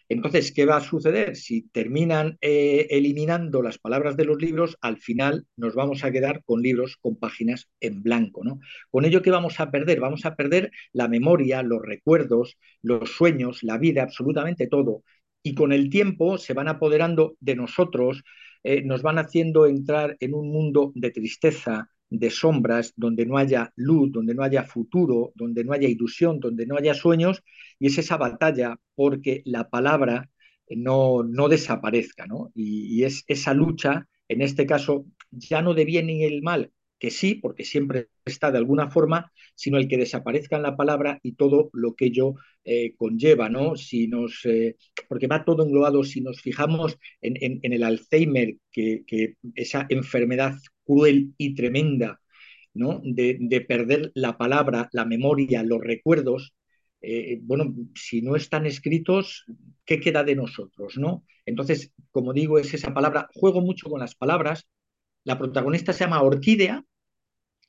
Entonces, 0.10 0.54
¿qué 0.54 0.66
va 0.66 0.78
a 0.78 0.82
suceder? 0.82 1.36
Si 1.36 1.64
terminan 1.70 2.38
eh, 2.42 2.88
eliminando 2.92 3.62
las 3.62 3.78
palabras 3.78 4.16
de 4.16 4.26
los 4.26 4.42
libros, 4.42 4.78
al 4.82 4.98
final 4.98 5.46
nos 5.58 5.76
vamos 5.76 6.04
a 6.04 6.12
quedar 6.12 6.44
con 6.46 6.62
libros 6.62 6.98
con 7.02 7.18
páginas 7.18 7.70
en 7.82 8.04
blanco. 8.04 8.44
¿no? 8.44 8.60
Con 8.90 9.06
ello, 9.06 9.22
¿qué 9.22 9.32
vamos 9.32 9.60
a 9.60 9.70
perder? 9.70 10.00
Vamos 10.00 10.26
a 10.26 10.36
perder 10.36 10.72
la 10.94 11.08
memoria, 11.10 11.62
los 11.62 11.82
recuerdos, 11.82 12.58
los 12.82 13.12
sueños, 13.12 13.64
la 13.64 13.78
vida, 13.78 14.04
absolutamente 14.04 14.68
todo. 14.68 15.04
Y 15.44 15.56
con 15.56 15.72
el 15.74 15.90
tiempo 15.90 16.38
se 16.38 16.54
van 16.54 16.68
apoderando 16.70 17.36
de 17.40 17.56
nosotros, 17.56 18.24
eh, 18.64 18.84
nos 18.84 19.02
van 19.02 19.18
haciendo 19.18 19.66
entrar 19.66 20.18
en 20.20 20.34
un 20.34 20.50
mundo 20.52 20.92
de 20.96 21.12
tristeza, 21.12 21.90
de 22.10 22.30
sombras, 22.30 22.94
donde 22.96 23.26
no 23.26 23.38
haya 23.38 23.74
luz, 23.76 24.12
donde 24.12 24.34
no 24.34 24.44
haya 24.44 24.64
futuro, 24.64 25.32
donde 25.36 25.64
no 25.64 25.74
haya 25.74 25.88
ilusión, 25.88 26.40
donde 26.40 26.66
no 26.66 26.78
haya 26.78 26.94
sueños, 26.94 27.44
y 27.80 27.88
es 27.88 27.98
esa 27.98 28.18
batalla 28.18 28.80
porque 28.96 29.42
la 29.46 29.70
palabra 29.70 30.30
no, 30.70 31.24
no 31.24 31.50
desaparezca, 31.50 32.28
¿no? 32.28 32.52
Y, 32.56 32.96
y 32.96 33.04
es 33.04 33.24
esa 33.28 33.54
lucha, 33.54 34.08
en 34.28 34.42
este 34.42 34.66
caso, 34.66 35.06
ya 35.32 35.62
no 35.62 35.74
de 35.74 35.86
bien 35.86 36.08
ni 36.08 36.24
el 36.24 36.42
mal, 36.42 36.72
que 37.00 37.12
sí, 37.12 37.36
porque 37.36 37.64
siempre 37.64 38.08
está 38.26 38.52
de 38.52 38.58
alguna 38.58 38.90
forma, 38.90 39.32
sino 39.56 39.78
el 39.78 39.88
que 39.88 39.98
desaparezca 39.98 40.56
en 40.58 40.64
la 40.64 40.76
palabra 40.76 41.20
y 41.24 41.34
todo 41.34 41.70
lo 41.74 41.96
que 41.96 42.06
ello 42.06 42.36
eh, 42.64 42.96
conlleva, 42.96 43.50
¿no? 43.50 43.76
Si 43.76 44.08
nos, 44.08 44.46
eh, 44.46 44.76
porque 45.08 45.28
va 45.28 45.46
todo 45.46 45.64
englobado, 45.66 46.04
si 46.04 46.22
nos 46.22 46.42
fijamos 46.42 46.98
en, 47.22 47.36
en, 47.42 47.60
en 47.64 47.74
el 47.74 47.84
Alzheimer, 47.84 48.58
que, 48.72 49.04
que, 49.06 49.36
esa 49.56 49.86
enfermedad 49.90 50.56
cruel 50.88 51.34
y 51.38 51.54
tremenda, 51.54 52.20
¿no? 52.74 53.02
De, 53.04 53.38
de 53.40 53.62
perder 53.62 54.12
la 54.16 54.38
palabra, 54.38 54.90
la 54.94 55.06
memoria, 55.06 55.64
los 55.64 55.82
recuerdos, 55.82 56.54
eh, 57.02 57.40
bueno, 57.42 57.76
si 57.96 58.22
no 58.22 58.36
están 58.36 58.66
escritos, 58.66 59.46
¿qué 59.86 60.00
queda 60.00 60.24
de 60.24 60.36
nosotros, 60.36 60.98
no? 60.98 61.26
Entonces, 61.46 61.94
como 62.12 62.34
digo, 62.34 62.60
es 62.60 62.74
esa 62.74 62.94
palabra, 62.94 63.30
juego 63.34 63.62
mucho 63.62 63.90
con 63.90 64.00
las 64.00 64.16
palabras, 64.16 64.68
la 65.24 65.38
protagonista 65.38 65.94
se 65.94 66.06
llama 66.06 66.24
Orquídea, 66.24 66.84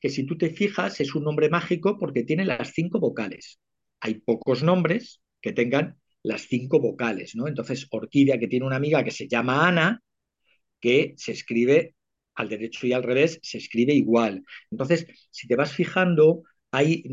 que 0.00 0.10
si 0.10 0.24
tú 0.24 0.38
te 0.38 0.50
fijas 0.50 1.00
es 1.00 1.14
un 1.14 1.24
nombre 1.24 1.50
mágico 1.50 1.98
porque 1.98 2.24
tiene 2.24 2.44
las 2.44 2.72
cinco 2.72 3.00
vocales. 3.00 3.60
Hay 4.00 4.14
pocos 4.14 4.62
nombres 4.62 5.20
que 5.40 5.52
tengan 5.52 5.98
las 6.22 6.42
cinco 6.42 6.80
vocales, 6.80 7.34
¿no? 7.34 7.48
Entonces, 7.48 7.86
Orquídea, 7.90 8.38
que 8.38 8.48
tiene 8.48 8.66
una 8.66 8.76
amiga 8.76 9.04
que 9.04 9.10
se 9.10 9.28
llama 9.28 9.66
Ana, 9.66 10.02
que 10.80 11.14
se 11.16 11.32
escribe 11.32 11.94
al 12.38 12.48
derecho 12.48 12.86
y 12.86 12.92
al 12.92 13.02
revés, 13.02 13.38
se 13.42 13.58
escribe 13.58 13.92
igual. 13.94 14.44
Entonces, 14.70 15.06
si 15.30 15.46
te 15.48 15.56
vas 15.56 15.72
fijando, 15.72 16.44
hay 16.70 17.04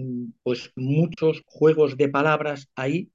pues 0.44 0.72
muchos 0.76 1.42
juegos 1.46 1.98
de 1.98 2.10
palabras 2.10 2.70
ahí 2.76 3.10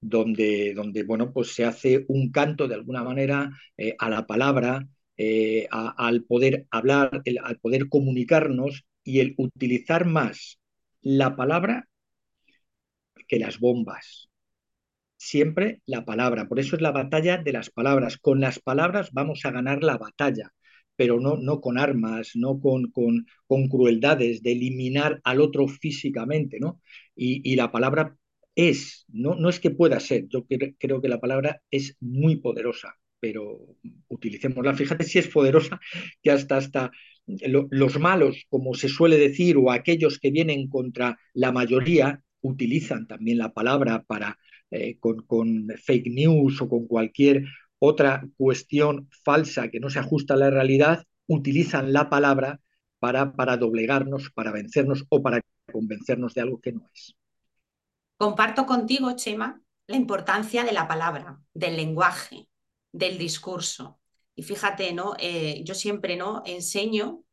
donde, 0.00 0.74
donde 0.74 1.02
bueno, 1.04 1.32
pues 1.32 1.54
se 1.54 1.64
hace 1.64 2.04
un 2.08 2.30
canto 2.30 2.68
de 2.68 2.74
alguna 2.74 3.02
manera 3.02 3.50
eh, 3.76 3.96
a 3.98 4.10
la 4.10 4.26
palabra, 4.26 4.86
eh, 5.16 5.66
a, 5.70 5.94
al 6.06 6.24
poder 6.24 6.66
hablar, 6.70 7.22
el, 7.24 7.38
al 7.38 7.58
poder 7.58 7.88
comunicarnos 7.88 8.84
y 9.02 9.20
el 9.20 9.34
utilizar 9.38 10.06
más 10.06 10.58
la 11.02 11.36
palabra 11.36 11.88
que 13.28 13.38
las 13.38 13.58
bombas. 13.58 14.28
Siempre 15.16 15.80
la 15.86 16.04
palabra. 16.04 16.48
Por 16.48 16.60
eso 16.60 16.76
es 16.76 16.82
la 16.82 16.92
batalla 16.92 17.38
de 17.38 17.52
las 17.52 17.70
palabras. 17.70 18.18
Con 18.18 18.40
las 18.40 18.58
palabras 18.58 19.10
vamos 19.12 19.44
a 19.44 19.50
ganar 19.50 19.82
la 19.82 19.96
batalla, 19.96 20.52
pero 20.96 21.20
no, 21.20 21.36
no 21.36 21.60
con 21.60 21.78
armas, 21.78 22.32
no 22.34 22.60
con, 22.60 22.90
con, 22.90 23.26
con 23.46 23.68
crueldades, 23.68 24.42
de 24.42 24.52
eliminar 24.52 25.20
al 25.24 25.40
otro 25.40 25.68
físicamente. 25.68 26.58
¿no? 26.60 26.80
Y, 27.16 27.40
y 27.50 27.56
la 27.56 27.72
palabra 27.72 28.16
es, 28.54 29.04
no, 29.08 29.34
no 29.34 29.48
es 29.48 29.60
que 29.60 29.70
pueda 29.70 30.00
ser, 30.00 30.28
yo 30.28 30.46
creo 30.46 31.00
que 31.00 31.08
la 31.08 31.20
palabra 31.20 31.62
es 31.70 31.96
muy 32.00 32.36
poderosa 32.36 32.96
pero 33.24 33.58
utilicémosla. 34.08 34.74
Fíjate 34.74 35.04
si 35.04 35.18
es 35.18 35.28
poderosa 35.28 35.80
que 36.22 36.30
hasta, 36.30 36.58
hasta 36.58 36.90
lo, 37.26 37.68
los 37.70 37.98
malos, 37.98 38.44
como 38.50 38.74
se 38.74 38.90
suele 38.90 39.16
decir, 39.16 39.56
o 39.56 39.70
aquellos 39.70 40.18
que 40.18 40.30
vienen 40.30 40.68
contra 40.68 41.18
la 41.32 41.50
mayoría, 41.50 42.20
utilizan 42.42 43.06
también 43.06 43.38
la 43.38 43.54
palabra 43.54 44.04
para 44.06 44.38
eh, 44.70 44.98
con, 44.98 45.22
con, 45.26 45.68
fake 45.82 46.08
news 46.08 46.60
o 46.60 46.68
con 46.68 46.86
cualquier 46.86 47.44
otra 47.84 48.26
cuestión 48.36 49.08
falsa 49.24 49.68
que 49.68 49.80
no 49.80 49.90
se 49.90 49.98
ajusta 49.98 50.34
a 50.34 50.38
la 50.38 50.50
realidad, 50.50 51.04
utilizan 51.26 51.92
la 51.92 52.08
palabra 52.08 52.60
para, 52.98 53.32
para 53.34 53.56
doblegarnos, 53.56 54.30
para 54.34 54.52
vencernos 54.52 55.04
o 55.08 55.22
para 55.22 55.40
convencernos 55.72 56.34
de 56.34 56.40
algo 56.40 56.60
que 56.60 56.72
no 56.72 56.88
es. 56.94 57.14
Comparto 58.16 58.64
contigo, 58.66 59.14
Chema, 59.16 59.60
la 59.86 59.96
importancia 59.96 60.64
de 60.64 60.72
la 60.72 60.88
palabra, 60.88 61.40
del 61.52 61.76
lenguaje, 61.76 62.48
del 62.92 63.18
discurso. 63.18 64.00
Y 64.34 64.42
fíjate, 64.42 64.92
¿no? 64.92 65.14
Eh, 65.18 65.62
yo 65.64 65.74
siempre 65.74 66.16
¿no? 66.16 66.42
enseño 66.46 67.24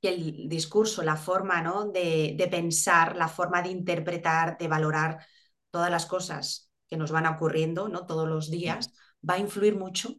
que 0.00 0.08
el 0.08 0.48
discurso, 0.48 1.02
la 1.02 1.16
forma 1.16 1.60
¿no? 1.62 1.86
de, 1.86 2.34
de, 2.36 2.48
pensar, 2.48 3.16
la 3.16 3.28
forma 3.28 3.62
de 3.62 3.70
interpretar, 3.70 4.56
de 4.58 4.68
valorar 4.68 5.24
todas 5.70 5.90
las 5.90 6.06
cosas 6.06 6.70
que 6.88 6.96
nos 6.96 7.12
van 7.12 7.26
ocurriendo 7.26 7.88
¿no? 7.88 8.06
todos 8.06 8.28
los 8.28 8.50
días, 8.50 8.92
va 9.28 9.34
a 9.34 9.38
influir 9.38 9.76
mucho 9.76 10.16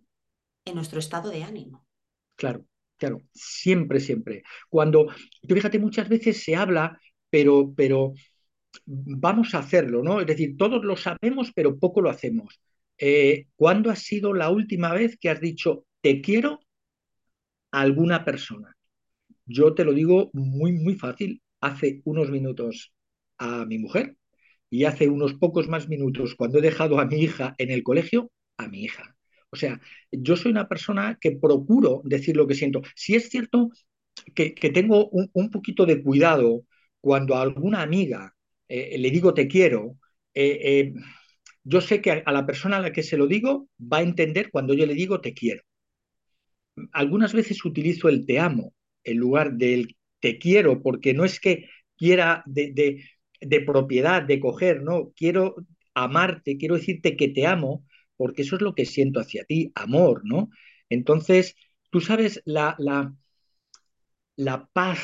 en 0.66 0.76
nuestro 0.76 1.00
estado 1.00 1.30
de 1.30 1.44
ánimo. 1.44 1.86
Claro, 2.36 2.66
claro, 2.98 3.22
siempre, 3.34 4.00
siempre. 4.00 4.44
Cuando, 4.70 5.08
tú 5.48 5.56
fíjate, 5.56 5.80
muchas 5.80 6.10
veces 6.10 6.44
se 6.44 6.56
habla, 6.56 7.00
pero, 7.30 7.74
pero 7.76 8.14
vamos 8.86 9.54
a 9.54 9.60
hacerlo, 9.60 10.04
¿no? 10.04 10.22
Es 10.22 10.28
decir, 10.28 10.56
todos 10.58 10.84
lo 10.84 10.96
sabemos, 10.96 11.52
pero 11.54 11.78
poco 11.78 12.02
lo 12.02 12.10
hacemos 12.10 12.60
eh, 13.04 13.48
¿cuándo 13.56 13.90
ha 13.90 13.96
sido 13.96 14.34
la 14.34 14.52
última 14.52 14.94
vez 14.94 15.18
que 15.20 15.30
has 15.30 15.42
dicho 15.42 15.86
te 16.02 16.22
quiero 16.22 16.60
a 17.72 17.82
alguna 17.82 18.24
persona? 18.26 18.76
Yo 19.46 19.74
te 19.74 19.84
lo 19.86 19.94
digo 19.94 20.30
muy, 20.34 20.74
muy 20.74 20.96
fácil. 20.96 21.42
Hace 21.62 22.02
unos 22.06 22.30
minutos 22.32 22.94
a 23.38 23.66
mi 23.66 23.78
mujer 23.80 24.18
y 24.70 24.86
hace 24.86 25.10
unos 25.10 25.34
pocos 25.36 25.68
más 25.68 25.90
minutos 25.90 26.36
cuando 26.36 26.60
he 26.60 26.62
dejado 26.62 27.00
a 27.00 27.06
mi 27.06 27.18
hija 27.22 27.56
en 27.58 27.72
el 27.72 27.84
colegio, 27.84 28.32
a 28.58 28.68
mi 28.68 28.84
hija. 28.84 29.16
O 29.52 29.56
sea, 29.56 29.82
yo 30.12 30.36
soy 30.38 30.52
una 30.52 30.68
persona 30.68 31.18
que 31.20 31.32
procuro 31.34 32.02
decir 32.06 32.38
lo 32.38 32.48
que 32.48 32.56
siento. 32.56 32.82
Si 32.96 33.16
es 33.16 33.30
cierto 33.30 33.70
que, 34.34 34.52
tengo 34.74 35.10
un, 35.10 35.30
un, 35.34 35.50
poquito 35.52 35.86
de 35.86 36.02
cuidado 36.02 36.64
cuando 37.02 37.36
a 37.36 37.42
alguna 37.42 37.82
amiga 37.82 38.34
eh, 38.68 38.98
le 38.98 39.12
digo 39.12 39.34
te 39.34 39.48
quiero, 39.48 39.98
eh, 40.34 40.60
eh, 40.64 40.94
yo 41.64 41.82
sé 41.82 42.02
que 42.02 42.24
a 42.26 42.32
la 42.32 42.46
persona 42.46 42.78
a 42.78 42.82
la 42.82 42.92
que 42.94 43.04
se 43.04 43.18
lo 43.18 43.28
digo 43.28 43.70
va 43.82 43.98
a 43.98 44.04
entender 44.04 44.50
cuando 44.52 44.74
yo 44.74 44.86
le 44.86 44.94
digo 44.94 45.22
te 45.22 45.34
quiero. 45.34 45.64
Algunas 46.94 47.34
veces 47.34 47.64
utilizo 47.66 48.08
el 48.10 48.26
te 48.26 48.40
amo 48.40 48.74
en 49.04 49.18
lugar 49.18 49.54
del 49.54 49.98
te 50.20 50.38
quiero, 50.40 50.82
porque 50.82 51.14
no 51.14 51.26
es 51.26 51.40
que 51.40 51.68
quiera 51.98 52.44
de, 52.46 52.72
de, 52.72 53.04
de 53.42 53.62
propiedad, 53.62 54.22
de 54.22 54.40
coger, 54.40 54.84
no, 54.84 55.12
quiero 55.16 55.56
amarte, 55.94 56.58
quiero 56.58 56.76
decirte 56.76 57.18
que 57.18 57.28
te 57.28 57.46
amo, 57.46 57.84
porque 58.22 58.44
eso 58.44 58.56
es 58.56 58.62
lo 58.62 58.76
que 58.76 58.86
siento 58.86 59.20
hacia 59.20 59.46
ti, 59.46 59.72
amor, 59.74 60.22
¿no? 60.24 60.52
Entonces, 60.90 61.56
tú 61.90 62.02
sabes 62.02 62.40
la, 62.46 62.76
la, 64.36 64.70
paz, 64.74 65.00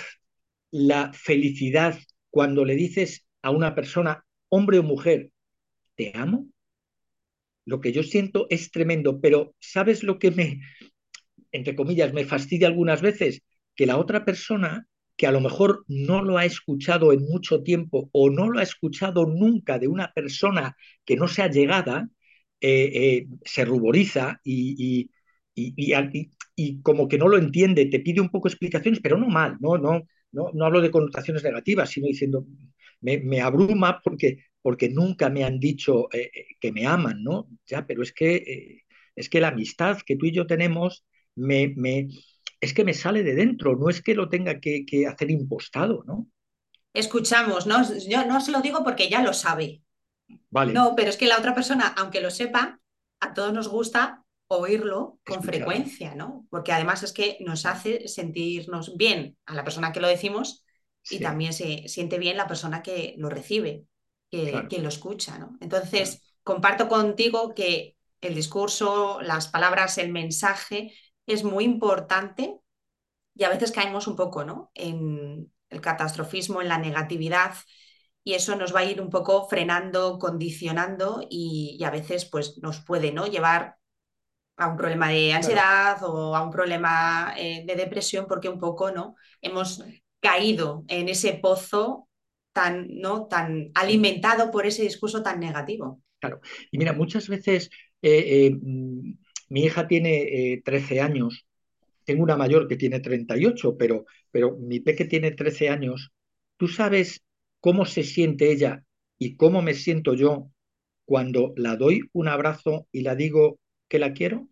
la 0.69 1.11
felicidad 1.13 1.97
cuando 2.29 2.63
le 2.63 2.75
dices 2.75 3.25
a 3.41 3.49
una 3.49 3.73
persona, 3.73 4.23
hombre 4.49 4.77
o 4.77 4.83
mujer, 4.83 5.31
te 5.95 6.11
amo. 6.13 6.47
Lo 7.65 7.81
que 7.81 7.91
yo 7.91 8.03
siento 8.03 8.45
es 8.51 8.69
tremendo, 8.69 9.19
pero 9.19 9.55
¿sabes 9.59 10.03
lo 10.03 10.19
que 10.19 10.29
me, 10.29 10.61
entre 11.51 11.75
comillas, 11.75 12.13
me 12.13 12.23
fastidia 12.23 12.67
algunas 12.67 13.01
veces? 13.01 13.41
Que 13.75 13.87
la 13.87 13.97
otra 13.97 14.25
persona, 14.25 14.85
que 15.15 15.25
a 15.25 15.31
lo 15.31 15.41
mejor 15.41 15.85
no 15.87 16.21
lo 16.21 16.37
ha 16.37 16.45
escuchado 16.45 17.13
en 17.13 17.23
mucho 17.23 17.63
tiempo 17.63 18.11
o 18.11 18.29
no 18.29 18.47
lo 18.47 18.59
ha 18.59 18.63
escuchado 18.63 19.25
nunca 19.25 19.79
de 19.79 19.87
una 19.87 20.13
persona 20.13 20.77
que 21.03 21.15
no 21.15 21.27
sea 21.27 21.49
llegada, 21.49 22.11
eh, 22.61 22.91
eh, 22.93 23.27
se 23.45 23.65
ruboriza 23.65 24.39
y, 24.43 25.09
y, 25.55 25.73
y, 25.75 26.31
y, 26.55 26.81
como 26.81 27.07
que 27.07 27.17
no 27.17 27.27
lo 27.27 27.37
entiende, 27.37 27.85
te 27.87 27.99
pide 27.99 28.21
un 28.21 28.29
poco 28.29 28.47
explicaciones, 28.47 28.99
pero 29.01 29.17
no 29.17 29.27
mal, 29.27 29.57
no, 29.59 29.77
no, 29.77 30.03
no, 30.31 30.51
no 30.53 30.65
hablo 30.65 30.81
de 30.81 30.91
connotaciones 30.91 31.43
negativas, 31.43 31.89
sino 31.89 32.07
diciendo, 32.07 32.45
me, 33.01 33.19
me 33.19 33.41
abruma 33.41 34.01
porque 34.03 34.45
porque 34.61 34.89
nunca 34.89 35.29
me 35.29 35.45
han 35.45 35.61
dicho 35.61 36.09
eh, 36.11 36.29
que 36.59 36.73
me 36.73 36.85
aman, 36.85 37.23
¿no? 37.23 37.47
Ya, 37.65 37.87
pero 37.87 38.03
es 38.03 38.11
que, 38.11 38.83
es 39.15 39.29
que 39.29 39.39
la 39.39 39.47
amistad 39.49 39.99
que 40.05 40.17
tú 40.17 40.25
y 40.25 40.33
yo 40.33 40.45
tenemos 40.45 41.05
me, 41.35 41.73
me, 41.77 42.09
es 42.59 42.73
que 42.73 42.83
me 42.83 42.93
sale 42.93 43.23
de 43.23 43.35
dentro, 43.35 43.77
no 43.77 43.89
es 43.89 44.01
que 44.01 44.15
lo 44.15 44.27
tenga 44.27 44.59
que, 44.59 44.85
que 44.85 45.07
hacer 45.07 45.31
impostado, 45.31 46.03
¿no? 46.05 46.27
Escuchamos, 46.93 47.67
¿no? 47.67 47.81
Yo 48.09 48.25
no 48.25 48.41
se 48.41 48.51
lo 48.51 48.61
digo 48.61 48.83
porque 48.83 49.07
ya 49.07 49.21
lo 49.21 49.31
sabe. 49.33 49.83
Vale. 50.49 50.73
No, 50.73 50.95
pero 50.95 51.09
es 51.09 51.17
que 51.17 51.27
la 51.27 51.37
otra 51.37 51.53
persona, 51.55 51.87
aunque 51.97 52.21
lo 52.21 52.31
sepa, 52.31 52.79
a 53.19 53.33
todos 53.33 53.53
nos 53.53 53.67
gusta 53.67 54.23
oírlo 54.47 55.19
con 55.25 55.39
Escuchar. 55.39 55.55
frecuencia, 55.55 56.15
¿no? 56.15 56.45
Porque 56.49 56.71
además 56.71 57.03
es 57.03 57.13
que 57.13 57.37
nos 57.41 57.65
hace 57.65 58.07
sentirnos 58.07 58.95
bien 58.95 59.37
a 59.45 59.53
la 59.53 59.63
persona 59.63 59.91
que 59.91 59.99
lo 59.99 60.07
decimos 60.07 60.63
Sí, 61.01 61.17
y 61.17 61.19
también 61.19 61.53
se 61.53 61.87
siente 61.87 62.17
bien 62.19 62.37
la 62.37 62.47
persona 62.47 62.81
que 62.83 63.15
lo 63.17 63.29
recibe 63.29 63.85
que, 64.29 64.51
claro, 64.51 64.67
que 64.67 64.79
lo 64.79 64.89
escucha, 64.89 65.37
¿no? 65.37 65.57
Entonces, 65.61 66.09
claro. 66.09 66.23
comparto 66.43 66.87
contigo 66.87 67.53
que 67.53 67.95
el 68.21 68.35
discurso, 68.35 69.21
las 69.21 69.47
palabras, 69.47 69.97
el 69.97 70.11
mensaje 70.11 70.93
es 71.25 71.43
muy 71.43 71.63
importante 71.63 72.59
y 73.35 73.43
a 73.43 73.49
veces 73.49 73.71
caemos 73.71 74.07
un 74.07 74.15
poco 74.15 74.43
¿no? 74.43 74.71
en 74.73 75.51
el 75.69 75.81
catastrofismo, 75.81 76.61
en 76.61 76.69
la 76.69 76.77
negatividad 76.77 77.53
y 78.27 78.33
eso 78.33 78.57
nos 78.57 78.75
va 78.75 78.81
a 78.81 78.83
ir 78.83 78.99
un 78.99 79.09
poco 79.09 79.47
frenando, 79.47 80.19
condicionando 80.19 81.25
y, 81.29 81.81
a 81.81 81.89
veces 81.89 82.25
pues, 82.25 82.57
nos 82.61 82.81
puede 82.81 83.13
¿no? 83.13 83.25
llevar 83.25 83.77
a 84.57 84.67
un 84.67 84.75
problema 84.75 85.07
de 85.07 85.31
ansiedad 85.31 85.97
o 86.03 86.35
a 86.35 86.43
un 86.43 86.51
problema 86.51 87.33
eh, 87.37 87.63
de 87.65 87.75
depresión 87.75 88.25
porque 88.27 88.49
un 88.49 88.59
poco 88.59 88.91
no 88.91 89.15
hemos 89.41 89.81
caído 90.19 90.83
en 90.89 91.07
ese 91.07 91.35
pozo 91.35 92.09
tan, 92.51 92.87
¿no? 92.99 93.27
tan 93.27 93.71
alimentado 93.75 94.51
por 94.51 94.65
ese 94.65 94.83
discurso 94.83 95.23
tan 95.23 95.39
negativo. 95.39 96.01
Claro, 96.19 96.41
y 96.69 96.77
mira, 96.77 96.91
muchas 96.91 97.29
veces 97.29 97.69
eh, 98.01 98.25
eh, 98.27 98.51
mm, 98.51 99.13
mi 99.47 99.63
hija 99.63 99.87
tiene 99.87 100.61
13 100.65 100.99
años 100.99 101.45
tengo 102.03 102.23
una 102.23 102.35
mayor 102.35 102.67
que 102.67 102.75
tiene 102.75 102.99
38, 102.99 103.77
pero, 103.77 104.05
pero 104.31 104.57
mi 104.57 104.81
peque 104.81 105.05
tiene 105.05 105.31
13 105.31 105.69
años. 105.69 106.11
¿Tú 106.55 106.69
sabes 106.69 107.21
cómo 107.59 107.85
se 107.85 108.03
siente 108.03 108.51
ella 108.51 108.83
y 109.17 109.35
cómo 109.37 109.61
me 109.61 109.73
siento 109.73 110.13
yo 110.13 110.49
cuando 111.05 111.53
la 111.57 111.75
doy 111.77 112.01
un 112.13 112.27
abrazo 112.27 112.87
y 112.91 113.01
la 113.01 113.15
digo 113.15 113.59
que 113.89 113.99
la 113.99 114.13
quiero? 114.13 114.47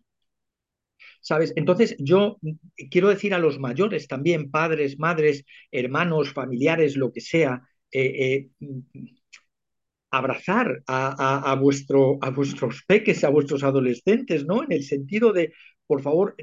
¿Sabes? 1.20 1.52
Entonces 1.56 1.96
yo 1.98 2.38
quiero 2.90 3.08
decir 3.08 3.34
a 3.34 3.38
los 3.38 3.58
mayores 3.58 4.06
también, 4.08 4.50
padres, 4.50 4.98
madres, 4.98 5.44
hermanos, 5.70 6.32
familiares, 6.32 6.96
lo 6.96 7.12
que 7.12 7.20
sea, 7.20 7.62
eh, 7.90 8.48
eh, 8.60 8.76
abrazar 10.10 10.82
a, 10.86 11.52
a 11.52 11.54
vuestros 12.30 12.84
peques, 12.86 13.24
a 13.24 13.28
vuestros 13.30 13.62
adolescentes, 13.64 14.46
¿no? 14.46 14.62
En 14.62 14.72
el 14.72 14.84
sentido 14.84 15.32
de, 15.32 15.52
por 15.86 16.02
favor, 16.02 16.34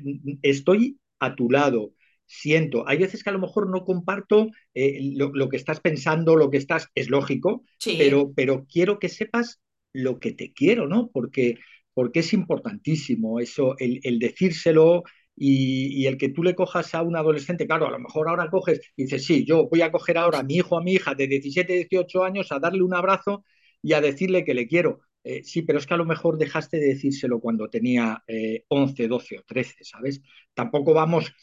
estoy 0.41 0.99
a 1.19 1.35
tu 1.35 1.49
lado, 1.49 1.93
siento. 2.25 2.87
Hay 2.87 2.97
veces 2.97 3.23
que 3.23 3.29
a 3.29 3.33
lo 3.33 3.39
mejor 3.39 3.69
no 3.69 3.85
comparto 3.85 4.47
eh, 4.73 4.99
lo, 5.15 5.49
que 5.49 5.57
estás 5.57 5.79
pensando, 5.79 6.35
lo 6.35 6.49
que 6.49 6.57
estás, 6.57 6.89
es 6.95 7.09
lógico, 7.09 7.63
pero, 7.83 8.33
pero 8.35 8.65
quiero 8.65 8.99
que 8.99 9.09
sepas 9.09 9.61
lo 9.93 10.19
que 10.19 10.31
te 10.33 10.53
quiero, 10.53 10.87
¿no? 10.87 11.09
Porque, 11.11 11.59
porque 11.93 12.19
es 12.19 12.33
importantísimo 12.33 13.39
eso, 13.39 13.75
el, 13.77 14.19
decírselo. 14.19 15.03
Y, 15.35 16.05
el 16.05 16.17
que 16.17 16.29
tú 16.29 16.43
le 16.43 16.53
cojas 16.53 16.93
a 16.93 17.01
un 17.01 17.15
adolescente, 17.15 17.65
claro, 17.65 17.87
a 17.87 17.91
lo 17.91 17.97
mejor 17.97 18.29
ahora 18.29 18.51
coges 18.51 18.81
y 18.95 19.03
dices, 19.03 19.25
sí, 19.25 19.45
yo 19.45 19.67
voy 19.67 19.81
a 19.81 19.91
coger 19.91 20.19
ahora 20.19 20.39
a 20.39 20.43
mi 20.43 20.57
hijo, 20.57 20.77
a 20.77 20.83
mi 20.83 20.93
hija 20.93 21.15
de 21.15 21.27
17, 21.27 21.73
18 21.73 22.23
años, 22.23 22.51
a 22.51 22.59
darle 22.59 22.83
un 22.83 22.93
abrazo 22.93 23.43
y 23.81 23.93
a 23.93 24.01
decirle 24.01 24.45
que 24.45 24.53
le 24.53 24.67
quiero. 24.67 25.01
Eh, 25.23 25.43
sí, 25.43 25.61
pero 25.61 25.79
es 25.79 25.87
que 25.87 25.93
a 25.93 25.97
lo 25.97 26.05
mejor 26.05 26.37
dejaste 26.37 26.77
de 26.77 26.87
decírselo 26.87 27.39
cuando 27.39 27.69
tenía 27.69 28.23
11, 28.67 29.03
eh, 29.03 29.07
12 29.07 29.39
o 29.39 29.43
13, 29.43 29.83
¿sabes? 29.83 30.21
Tampoco 30.53 30.93
vamos 30.93 31.33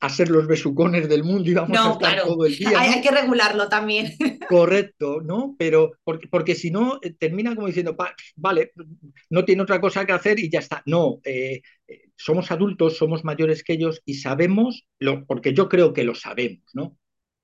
a 0.00 0.08
ser 0.08 0.28
los 0.28 0.46
besucones 0.46 1.08
del 1.08 1.24
mundo 1.24 1.50
y 1.50 1.54
vamos 1.54 1.78
a 1.78 1.92
estar 1.92 2.22
todo 2.22 2.44
el 2.44 2.56
día. 2.56 2.78
Hay, 2.78 3.00
que 3.00 3.10
regularlo 3.10 3.68
también. 3.68 4.12
Correcto, 4.48 5.20
¿no? 5.22 5.54
Pero 5.58 5.92
porque, 6.04 6.28
porque 6.28 6.54
si 6.54 6.70
no, 6.70 6.98
eh, 7.02 7.14
termina 7.18 7.54
como 7.54 7.66
diciendo, 7.66 7.96
vale, 8.36 8.72
no 9.30 9.44
tiene 9.44 9.62
otra 9.62 9.80
cosa 9.80 10.04
que 10.04 10.12
hacer 10.12 10.38
y 10.38 10.50
ya 10.50 10.58
está. 10.58 10.82
No, 10.86 11.20
somos 12.16 12.50
adultos, 12.50 12.96
somos 12.96 13.24
mayores 13.24 13.64
que 13.64 13.74
ellos 13.74 14.02
y 14.04 14.14
sabemos, 14.14 14.86
lo, 14.98 15.24
porque 15.24 15.54
yo 15.54 15.68
creo 15.68 15.92
que 15.92 16.04
lo 16.04 16.14
sabemos, 16.14 16.64
¿no? 16.74 16.98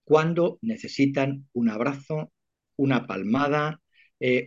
Cuando 0.05 0.59
necesitan 0.61 1.49
un 1.53 1.71
abrazo, 1.71 2.33
una 2.77 3.07
palmada, 3.07 3.81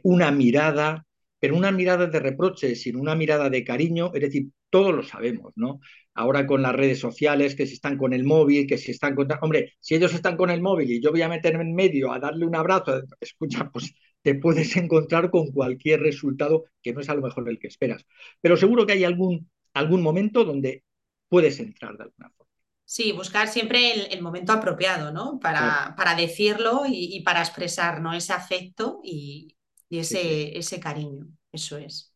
una 0.04 0.30
mirada, 0.30 1.06
pero 1.44 1.58
una 1.58 1.74
mirada 1.74 2.08
de 2.08 2.22
reproche, 2.22 2.74
sin 2.74 2.96
una 2.96 3.16
mirada 3.16 3.50
de 3.50 3.66
cariño, 3.66 4.12
es 4.14 4.22
decir, 4.22 4.48
todos 4.70 4.96
lo 4.96 5.04
sabemos, 5.04 5.52
¿no? 5.58 5.82
Ahora 6.14 6.48
con 6.48 6.62
las 6.62 6.74
redes 6.74 7.00
sociales, 7.00 7.54
que 7.54 7.68
si 7.68 7.74
están 7.74 7.98
con 7.98 8.14
el 8.14 8.24
móvil, 8.24 8.66
que 8.66 8.78
si 8.78 8.92
están 8.92 9.14
con... 9.14 9.28
Hombre, 9.42 9.74
si 9.82 9.94
ellos 9.96 10.14
están 10.14 10.38
con 10.38 10.52
el 10.52 10.62
móvil 10.62 10.90
y 10.90 11.02
yo 11.02 11.12
voy 11.12 11.22
a 11.22 11.28
meterme 11.28 11.64
en 11.64 11.76
medio 11.76 12.14
a 12.14 12.20
darle 12.20 12.46
un 12.46 12.56
abrazo, 12.56 13.02
escucha, 13.20 13.70
pues 13.74 13.94
te 14.22 14.36
puedes 14.36 14.74
encontrar 14.78 15.30
con 15.30 15.52
cualquier 15.52 16.00
resultado 16.00 16.64
que 16.82 16.94
no 16.94 17.02
es 17.02 17.10
a 17.10 17.16
lo 17.16 17.22
mejor 17.22 17.50
el 17.50 17.60
que 17.60 17.68
esperas. 17.68 18.06
Pero 18.40 18.56
seguro 18.56 18.86
que 18.86 18.94
hay 18.94 19.04
algún, 19.04 19.52
algún 19.74 20.02
momento 20.02 20.46
donde 20.46 20.86
puedes 21.28 21.60
entrar 21.60 21.98
de 21.98 22.04
alguna 22.04 22.30
forma. 22.30 22.54
Sí, 22.86 23.12
buscar 23.12 23.50
siempre 23.50 24.14
el, 24.14 24.22
momento 24.22 24.54
apropiado, 24.54 25.12
¿no? 25.12 25.42
Para, 25.42 25.94
para 25.98 26.16
decirlo 26.16 26.84
y, 26.88 27.22
para 27.26 27.42
expresar 27.42 28.00
¿no? 28.00 28.14
ese 28.14 28.32
afecto 28.32 29.02
y, 29.04 29.58
y 29.94 30.00
ese, 30.00 30.58
ese 30.58 30.80
cariño, 30.80 31.28
eso 31.52 31.78
es. 31.78 32.16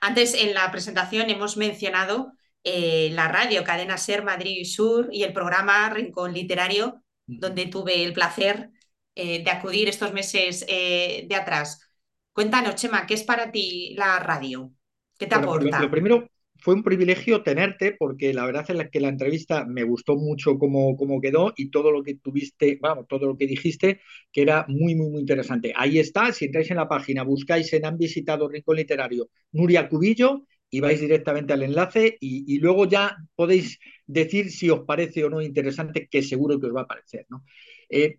Antes 0.00 0.34
en 0.34 0.54
la 0.54 0.68
presentación 0.72 1.30
hemos 1.30 1.56
mencionado 1.56 2.32
eh, 2.64 3.10
la 3.12 3.28
radio 3.28 3.62
Cadena 3.62 3.96
Ser 3.96 4.24
Madrid 4.24 4.56
y 4.58 4.64
Sur 4.64 5.08
y 5.12 5.22
el 5.22 5.32
programa 5.32 5.88
Rincón 5.90 6.34
Literario, 6.34 7.00
donde 7.26 7.66
tuve 7.66 8.02
el 8.02 8.12
placer 8.12 8.70
eh, 9.14 9.44
de 9.44 9.50
acudir 9.52 9.88
estos 9.88 10.12
meses 10.12 10.64
eh, 10.66 11.26
de 11.28 11.34
atrás. 11.36 11.88
Cuéntanos, 12.32 12.74
Chema, 12.74 13.06
¿qué 13.06 13.14
es 13.14 13.22
para 13.22 13.52
ti 13.52 13.94
la 13.96 14.18
radio? 14.18 14.72
¿Qué 15.16 15.28
te 15.28 15.36
aporta? 15.36 15.78
lo, 15.78 15.90
primero, 15.92 16.28
fue 16.60 16.74
un 16.74 16.82
privilegio 16.82 17.42
tenerte 17.42 17.92
porque 17.98 18.32
la 18.34 18.46
verdad 18.46 18.64
es 18.68 18.90
que 18.90 19.00
la 19.00 19.08
entrevista 19.08 19.64
me 19.64 19.82
gustó 19.84 20.16
mucho 20.16 20.58
cómo, 20.58 20.96
cómo 20.96 21.20
quedó 21.20 21.52
y 21.56 21.70
todo 21.70 21.90
lo 21.90 22.02
que 22.02 22.14
tuviste, 22.16 22.78
vamos, 22.80 23.06
todo 23.08 23.26
lo 23.26 23.36
que 23.36 23.46
dijiste, 23.46 24.00
que 24.32 24.42
era 24.42 24.66
muy, 24.68 24.94
muy, 24.94 25.10
muy 25.10 25.20
interesante. 25.20 25.72
Ahí 25.76 25.98
está, 25.98 26.32
si 26.32 26.46
entráis 26.46 26.70
en 26.70 26.76
la 26.76 26.88
página, 26.88 27.22
buscáis 27.22 27.72
en 27.72 27.84
Han 27.86 27.98
visitado 27.98 28.48
Rincón 28.48 28.76
Literario 28.76 29.28
Nuria 29.52 29.88
Cubillo 29.88 30.44
y 30.70 30.80
vais 30.80 31.00
directamente 31.00 31.52
al 31.52 31.62
enlace 31.62 32.16
y, 32.20 32.58
luego 32.58 32.86
ya 32.86 33.16
podéis 33.34 33.78
decir 34.06 34.50
si 34.50 34.70
os 34.70 34.80
parece 34.86 35.24
o 35.24 35.30
no 35.30 35.42
interesante, 35.42 36.08
que 36.08 36.22
seguro 36.22 36.60
que 36.60 36.66
os 36.66 36.76
va 36.76 36.82
a 36.82 36.86
parecer. 36.86 37.26
¿no? 37.28 37.44
Eh, 37.88 38.16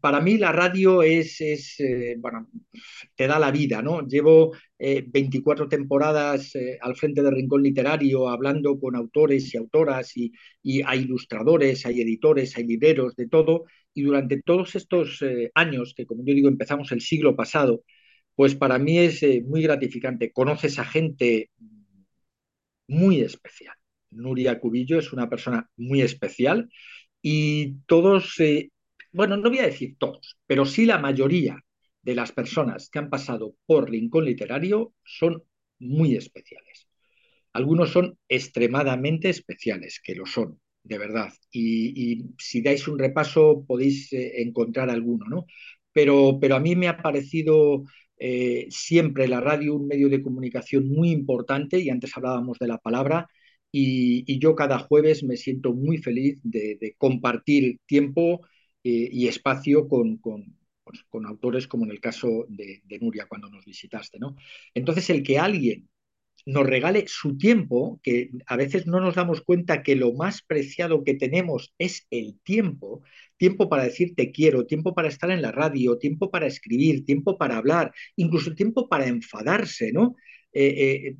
para 0.00 0.20
mí 0.20 0.38
la 0.38 0.52
radio 0.52 1.02
es, 1.02 1.40
eh, 1.80 2.16
bueno, 2.18 2.48
te 3.14 3.26
da 3.26 3.38
la 3.38 3.50
vida, 3.50 3.82
¿no? 3.82 4.06
Llevo 4.06 4.52
24 4.78 5.66
eh, 5.66 5.68
temporadas 5.68 6.54
eh, 6.54 6.78
al 6.80 6.96
frente 6.96 7.22
de 7.22 7.30
Rincón 7.30 7.62
Literario 7.62 8.28
hablando 8.28 8.78
con 8.78 8.96
autores 8.96 9.52
y 9.54 9.58
autoras 9.58 10.16
y, 10.16 10.32
y 10.62 10.82
hay 10.82 11.00
ilustradores, 11.00 11.84
hay 11.86 12.00
editores, 12.00 12.56
hay 12.56 12.64
libreros, 12.66 13.16
de 13.16 13.28
todo. 13.28 13.64
Y 13.94 14.02
durante 14.02 14.42
todos 14.42 14.74
estos 14.76 15.24
años, 15.54 15.94
que 15.96 16.06
como 16.06 16.22
yo 16.24 16.34
digo, 16.34 16.48
empezamos 16.48 16.92
el 16.92 17.00
siglo 17.00 17.34
pasado, 17.34 17.82
pues 18.34 18.54
para 18.54 18.78
mí 18.78 18.98
es 18.98 19.24
muy 19.46 19.62
gratificante. 19.62 20.32
Conoces 20.32 20.78
a 20.78 20.84
gente 20.84 21.50
muy 22.88 23.20
especial. 23.20 23.74
Nuria 24.10 24.60
Cubillo 24.60 24.98
es 24.98 25.12
una 25.12 25.28
persona 25.28 25.68
muy 25.76 26.02
especial 26.02 26.68
y 27.22 27.76
todos 27.86 28.38
bueno, 29.16 29.38
no 29.38 29.48
voy 29.48 29.60
a 29.60 29.66
decir 29.66 29.96
todos, 29.98 30.36
pero 30.46 30.66
sí 30.66 30.84
la 30.84 30.98
mayoría 30.98 31.58
de 32.02 32.14
las 32.14 32.32
personas 32.32 32.90
que 32.90 32.98
han 32.98 33.08
pasado 33.08 33.56
por 33.64 33.90
Rincón 33.90 34.26
Literario 34.26 34.92
son 35.04 35.42
muy 35.78 36.16
especiales. 36.16 36.86
Algunos 37.54 37.90
son 37.92 38.18
extremadamente 38.28 39.30
especiales, 39.30 40.00
que 40.04 40.14
lo 40.14 40.26
son, 40.26 40.60
de 40.82 40.98
verdad. 40.98 41.32
Y, 41.50 42.26
si 42.38 42.60
dais 42.60 42.86
un 42.88 42.98
repaso 42.98 43.64
podéis 43.66 44.12
eh, 44.12 44.42
encontrar 44.42 44.90
alguno, 44.90 45.24
¿no? 45.26 45.46
Pero, 45.92 46.38
pero 46.38 46.56
a 46.56 46.60
mí 46.60 46.76
me 46.76 46.88
ha 46.88 46.98
parecido 46.98 47.84
eh, 48.18 48.66
siempre 48.68 49.28
la 49.28 49.40
radio 49.40 49.76
un 49.76 49.86
medio 49.86 50.10
de 50.10 50.22
comunicación 50.22 50.88
muy 50.88 51.10
importante, 51.10 51.78
y 51.80 51.88
antes 51.88 52.14
hablábamos 52.14 52.58
de 52.58 52.68
la 52.68 52.78
palabra, 52.78 53.26
y, 53.72 54.38
yo 54.38 54.54
cada 54.54 54.78
jueves 54.78 55.24
me 55.24 55.38
siento 55.38 55.72
muy 55.72 55.96
feliz 55.98 56.38
de 56.42 56.94
compartir 56.98 57.78
tiempo 57.86 58.42
eh, 58.88 59.08
y 59.10 59.26
espacio 59.26 59.88
con, 59.88 60.18
pues, 60.18 61.02
con, 61.08 61.26
autores 61.26 61.66
como 61.66 61.84
en 61.86 61.90
el 61.90 61.98
caso 62.00 62.46
de, 62.48 62.82
Nuria 63.00 63.26
cuando 63.28 63.50
nos 63.50 63.64
visitaste. 63.64 64.20
¿no? 64.20 64.36
Entonces, 64.74 65.10
el 65.10 65.24
que 65.24 65.40
alguien 65.40 65.88
nos 66.46 66.64
regale 66.64 67.04
su 67.08 67.36
tiempo, 67.36 67.98
que 68.04 68.30
a 68.46 68.56
veces 68.56 68.86
no 68.86 69.00
nos 69.00 69.16
damos 69.16 69.40
cuenta 69.40 69.82
que 69.82 69.96
lo 69.96 70.12
más 70.12 70.40
preciado 70.42 71.02
que 71.02 71.14
tenemos 71.14 71.74
es 71.78 72.06
el 72.10 72.38
tiempo, 72.44 73.02
tiempo 73.36 73.68
para 73.68 73.82
decir 73.82 74.14
te 74.14 74.30
quiero, 74.30 74.66
tiempo 74.66 74.94
para 74.94 75.08
estar 75.08 75.32
en 75.32 75.42
la 75.42 75.50
radio, 75.50 75.98
tiempo 75.98 76.30
para 76.30 76.46
escribir, 76.46 77.04
tiempo 77.04 77.36
para 77.38 77.56
hablar, 77.56 77.92
incluso 78.14 78.54
tiempo 78.54 78.88
para 78.88 79.08
enfadarse, 79.08 79.90
¿no? 79.92 80.14
Eh, 80.52 81.16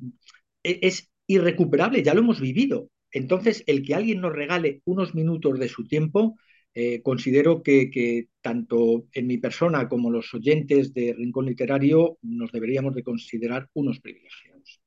eh, 0.63 0.79
es 0.81 1.09
irrecuperable, 1.27 2.01
ya 2.01 2.13
lo 2.13 2.21
hemos 2.21 2.39
vivido. 2.39 2.89
Entonces, 3.11 3.65
el 3.67 3.83
que 3.85 3.95
alguien 3.95 4.21
nos 4.21 4.31
regale 4.31 4.81
unos 4.85 5.13
minutos 5.13 5.59
de 5.59 5.67
su 5.67 5.85
tiempo, 5.85 6.37
eh, 6.79 7.01
considero 7.01 7.63
que, 7.63 8.27
tanto 8.39 9.07
en 9.11 9.25
mi 9.25 9.39
persona 9.39 9.89
como 9.89 10.11
los 10.11 10.31
oyentes 10.35 10.93
de 10.93 11.11
Rincón 11.17 11.47
Literario 11.47 12.19
nos 12.21 12.51
deberíamos 12.51 12.93
de 12.93 13.03
considerar 13.03 13.67
unos 13.73 13.99
privilegiados. 13.99 14.79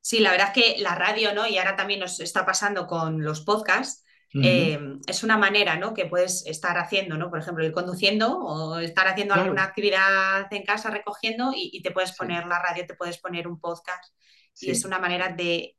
Sí, 0.00 0.20
la 0.20 0.30
verdad 0.30 0.52
es 0.54 0.62
que 0.62 0.80
la 0.80 0.94
radio, 0.94 1.34
¿no? 1.34 1.48
Y 1.48 1.58
ahora 1.58 1.74
también 1.74 1.98
nos 1.98 2.20
está 2.20 2.46
pasando 2.46 2.86
con 2.86 3.24
los 3.24 3.40
podcasts, 3.40 4.04
eh, 4.34 4.78
es 5.08 5.24
una 5.24 5.36
manera 5.36 5.76
¿no? 5.76 5.94
que 5.94 6.06
puedes 6.06 6.46
estar 6.46 6.78
haciendo, 6.78 7.16
¿no? 7.16 7.28
Por 7.28 7.40
ejemplo, 7.40 7.64
ir 7.64 7.72
conduciendo 7.72 8.38
o 8.38 8.78
estar 8.78 9.08
haciendo 9.08 9.34
alguna 9.34 9.64
actividad 9.64 10.46
en 10.52 10.62
casa 10.62 10.90
recogiendo 10.90 11.50
y, 11.56 11.82
te 11.82 11.90
puedes 11.90 12.12
poner 12.12 12.46
la 12.46 12.62
radio, 12.62 12.86
te 12.86 12.94
puedes 12.94 13.18
poner 13.18 13.48
un 13.48 13.58
podcast. 13.58 14.14
Y 14.60 14.70
es 14.70 14.84
una 14.84 15.00
manera 15.00 15.30
de 15.30 15.77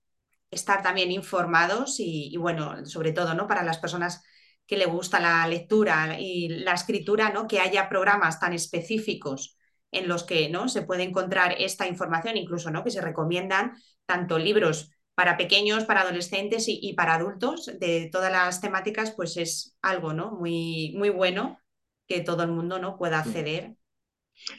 estar 0.51 0.81
también 0.81 1.11
informados 1.11 1.95
y, 1.99 2.35
bueno, 2.37 2.85
sobre 2.85 3.11
todo, 3.11 3.33
¿no? 3.33 3.47
Para 3.47 3.63
las 3.63 3.77
personas 3.77 4.23
que 4.65 4.77
le 4.77 4.85
gusta 4.85 5.19
la 5.19 5.47
lectura 5.47 6.19
y 6.19 6.49
la 6.49 6.73
escritura, 6.73 7.31
¿no? 7.31 7.47
Que 7.47 7.59
haya 7.59 7.89
programas 7.89 8.39
tan 8.39 8.53
específicos 8.53 9.57
en 9.91 10.07
los 10.07 10.23
que 10.23 10.49
¿no? 10.49 10.69
se 10.69 10.83
puede 10.83 11.03
encontrar 11.03 11.55
esta 11.57 11.87
información, 11.87 12.37
incluso 12.37 12.71
¿no? 12.71 12.83
que 12.83 12.91
se 12.91 13.01
recomiendan 13.01 13.73
tanto 14.05 14.37
libros 14.37 14.91
para 15.15 15.37
pequeños, 15.37 15.83
para 15.83 16.01
adolescentes 16.01 16.65
y, 16.67 16.93
para 16.93 17.15
adultos 17.15 17.65
de 17.79 18.09
todas 18.11 18.31
las 18.31 18.61
temáticas, 18.61 19.11
pues 19.11 19.35
es 19.37 19.75
algo 19.81 20.13
¿no? 20.13 20.31
muy, 20.31 20.93
muy 20.95 21.09
bueno 21.09 21.59
que 22.07 22.21
todo 22.21 22.43
el 22.43 22.51
mundo 22.51 22.79
¿no? 22.79 22.97
pueda 22.97 23.19
acceder. 23.19 23.75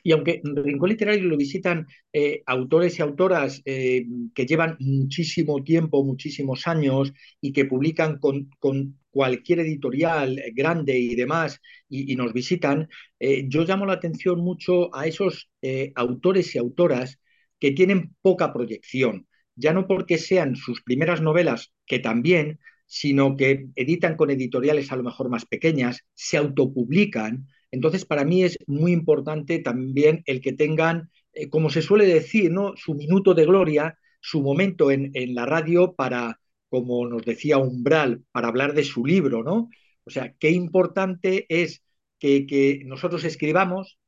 Y 0.03 0.13
aunque 0.13 0.41
Rincón 0.45 0.89
Literario 0.91 1.25
lo 1.25 1.37
visitan 1.37 1.87
eh, 2.13 2.43
autores 2.47 2.99
y 2.99 3.03
autoras 3.03 3.63
eh, 3.65 4.07
que 4.35 4.47
llevan 4.47 4.77
muchísimo 4.81 5.63
tiempo, 5.63 6.05
muchísimos 6.05 6.67
años 6.67 7.13
y 7.41 7.53
que 7.53 7.65
publican 7.65 8.19
con, 8.19 8.51
con 8.59 8.99
cualquier 9.11 9.61
editorial 9.61 10.41
grande 10.55 10.99
y 10.99 11.15
demás 11.17 11.61
y, 11.89 12.15
nos 12.17 12.33
visitan, 12.33 12.89
eh, 13.19 13.45
yo 13.49 13.65
llamo 13.65 13.87
la 13.87 13.95
atención 13.95 14.41
mucho 14.41 14.95
a 14.95 15.07
esos 15.07 15.51
autores 15.97 16.55
y 16.55 16.59
autoras 16.59 17.19
que 17.59 17.73
tienen 17.73 18.15
poca 18.23 18.53
proyección, 18.53 19.27
ya 19.55 19.73
no 19.73 19.87
porque 19.87 20.19
sean 20.19 20.57
sus 20.57 20.83
primeras 20.83 21.21
novelas, 21.21 21.73
que 21.87 21.99
también, 21.99 22.59
sino 22.87 23.37
que 23.37 23.69
editan 23.77 24.17
con 24.17 24.31
editoriales 24.31 24.91
a 24.91 24.97
lo 24.97 25.05
mejor 25.05 25.29
más 25.29 25.47
pequeñas, 25.47 26.05
se 26.15 26.39
autopublican. 26.39 27.47
Entonces, 27.71 28.05
para 28.05 28.25
mí 28.25 28.43
es 28.43 28.59
muy 28.67 28.93
importante 28.93 29.59
también 29.61 30.23
el 30.27 30.41
que 30.41 30.53
tengan, 30.53 31.11
eh, 31.33 31.49
como 31.49 31.71
se 31.71 31.83
suele 31.83 32.07
decir, 32.07 32.51
¿no? 32.51 32.75
su 32.77 32.95
minuto 32.95 33.35
de 33.35 33.47
gloria, 33.47 33.99
su 34.21 34.43
momento 34.43 34.91
en, 34.91 35.13
la 35.35 35.47
radio 35.47 35.95
para, 35.95 36.41
como 36.69 37.07
nos 37.09 37.25
decía 37.25 37.59
Umbral, 37.59 38.25
para 38.33 38.49
hablar 38.49 38.75
de 38.75 38.85
su 38.85 39.05
libro, 39.05 39.43
¿no? 39.43 39.71
O 40.05 40.11
sea, 40.11 40.35
qué 40.39 40.51
importante 40.51 41.47
es 41.49 41.83
que, 42.19 42.83
nosotros 42.85 43.25
escribamos, 43.25 43.99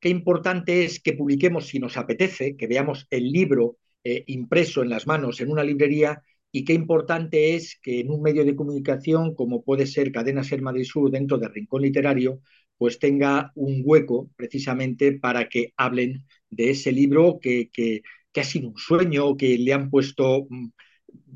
qué 0.00 0.08
importante 0.08 0.84
es 0.84 1.00
que 1.00 1.12
publiquemos 1.12 1.66
si 1.68 1.78
nos 1.78 1.96
apetece, 1.96 2.56
que 2.56 2.66
veamos 2.66 3.06
el 3.10 3.30
libro 3.30 3.76
eh, 4.04 4.24
impreso 4.28 4.82
en 4.82 4.88
las 4.88 5.06
manos 5.06 5.40
en 5.40 5.50
una 5.50 5.62
librería 5.62 6.22
y 6.52 6.64
qué 6.64 6.72
importante 6.72 7.54
es 7.54 7.78
que 7.82 8.00
en 8.00 8.10
un 8.10 8.22
medio 8.22 8.44
de 8.44 8.56
comunicación 8.56 9.34
como 9.34 9.62
puede 9.62 9.86
ser 9.86 10.10
Cadena 10.10 10.42
Ser 10.42 10.62
Madrid 10.62 10.84
Sur 10.84 11.10
dentro 11.10 11.38
del 11.38 11.52
Rincón 11.52 11.82
Literario, 11.82 12.40
pues 12.80 12.98
tenga 12.98 13.52
un 13.56 13.82
hueco 13.84 14.30
precisamente 14.36 15.12
para 15.12 15.50
que 15.50 15.74
hablen 15.76 16.24
de 16.48 16.70
ese 16.70 16.92
libro 16.92 17.38
que, 17.38 17.68
que, 17.70 18.00
que 18.32 18.40
ha 18.40 18.44
sido 18.44 18.70
un 18.70 18.78
sueño, 18.78 19.36
que 19.36 19.58
le 19.58 19.74
han 19.74 19.90
puesto 19.90 20.46
mm, 20.48 20.68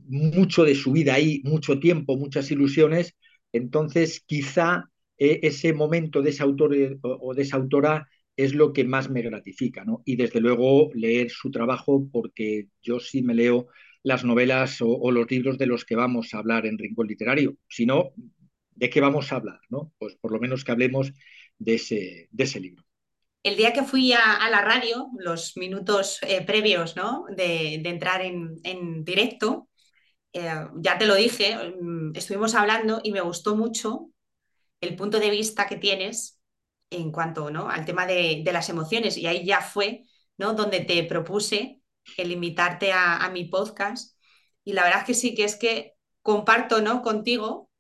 mucho 0.07 0.64
de 0.64 0.74
su 0.74 0.92
vida 0.92 1.12
ahí, 1.12 1.42
mucho 1.44 1.78
tiempo, 1.78 2.16
muchas 2.16 2.50
ilusiones, 2.50 3.14
entonces 3.52 4.22
quizá 4.24 4.90
eh, 5.18 5.40
ese 5.42 5.74
momento 5.74 6.22
de 6.22 6.30
ese 6.30 6.42
autor 6.42 6.74
eh, 6.74 6.96
o 7.02 7.35
de 7.35 7.42
esa 7.42 7.59
autora 7.59 8.09
es 8.37 8.54
lo 8.54 8.72
que 8.72 8.85
más 8.85 9.11
me 9.11 9.20
gratifica, 9.20 9.85
¿no? 9.85 10.00
Y 10.07 10.16
desde 10.16 10.40
luego 10.40 10.88
leer 10.94 11.30
su 11.30 11.50
trabajo, 11.50 12.09
porque 12.11 12.68
yo 12.80 13.00
sí 13.00 13.22
me 13.22 13.35
leo 13.35 13.66
las 14.02 14.24
novelas 14.24 14.78
o, 14.80 15.11
los 15.11 15.30
libros 15.30 15.59
de 15.59 15.66
los 15.66 15.85
que 15.85 15.94
vamos 15.94 16.33
a 16.33 16.38
hablar 16.38 16.64
en 16.64 16.78
Rincón 16.78 17.07
Literario. 17.07 17.59
Si 17.68 17.85
no, 17.85 18.12
¿de 18.74 18.88
qué 18.88 19.02
vamos 19.02 19.30
a 19.30 19.37
hablar? 19.37 19.61
¿no? 19.68 19.92
Pues 19.98 20.16
por 20.16 20.33
lo 20.33 20.40
menos 20.40 20.64
que 20.64 20.72
hablemos 20.72 21.12
de 21.58 21.74
ese, 21.74 22.28
de 22.30 22.44
ese 22.44 22.60
libro. 22.60 22.84
El 23.42 23.56
día 23.56 23.72
que 23.72 23.82
fui 23.82 24.12
a, 24.12 24.48
la 24.50 24.62
radio, 24.62 25.10
los 25.18 25.56
minutos 25.56 26.18
eh, 26.22 26.44
previos 26.44 26.96
¿no? 26.96 27.26
de, 27.28 27.74
entrar 27.74 28.22
en, 28.22 28.56
en 28.64 29.04
directo, 29.04 29.68
eh, 30.32 30.66
ya 30.76 30.98
te 30.98 31.06
lo 31.06 31.14
dije, 31.14 31.56
mm, 31.80 32.16
estuvimos 32.16 32.54
hablando 32.54 33.00
y 33.04 33.12
me 33.12 33.20
gustó 33.20 33.54
mucho 33.56 34.10
el 34.80 34.96
punto 34.96 35.20
de 35.20 35.30
vista 35.30 35.66
que 35.66 35.76
tienes 35.76 36.40
en 36.90 37.12
cuanto 37.12 37.50
¿no? 37.50 37.68
al 37.70 37.84
tema 37.84 38.06
de, 38.06 38.42
las 38.52 38.68
emociones. 38.68 39.16
Y 39.16 39.26
ahí 39.26 39.44
ya 39.46 39.60
fue 39.60 40.04
¿no? 40.36 40.54
donde 40.54 40.80
te 40.80 41.04
propuse 41.04 41.80
el 42.16 42.32
invitarte 42.32 42.92
a, 42.92 43.28
mi 43.32 43.44
podcast. 43.46 44.18
Y 44.64 44.72
la 44.72 44.84
verdad 44.84 45.00
es 45.00 45.06
que 45.06 45.14
sí, 45.14 45.34
que 45.34 45.44
es 45.44 45.56
que 45.56 45.94
comparto 46.22 46.80
¿no? 46.82 47.02
contigo 47.02 47.70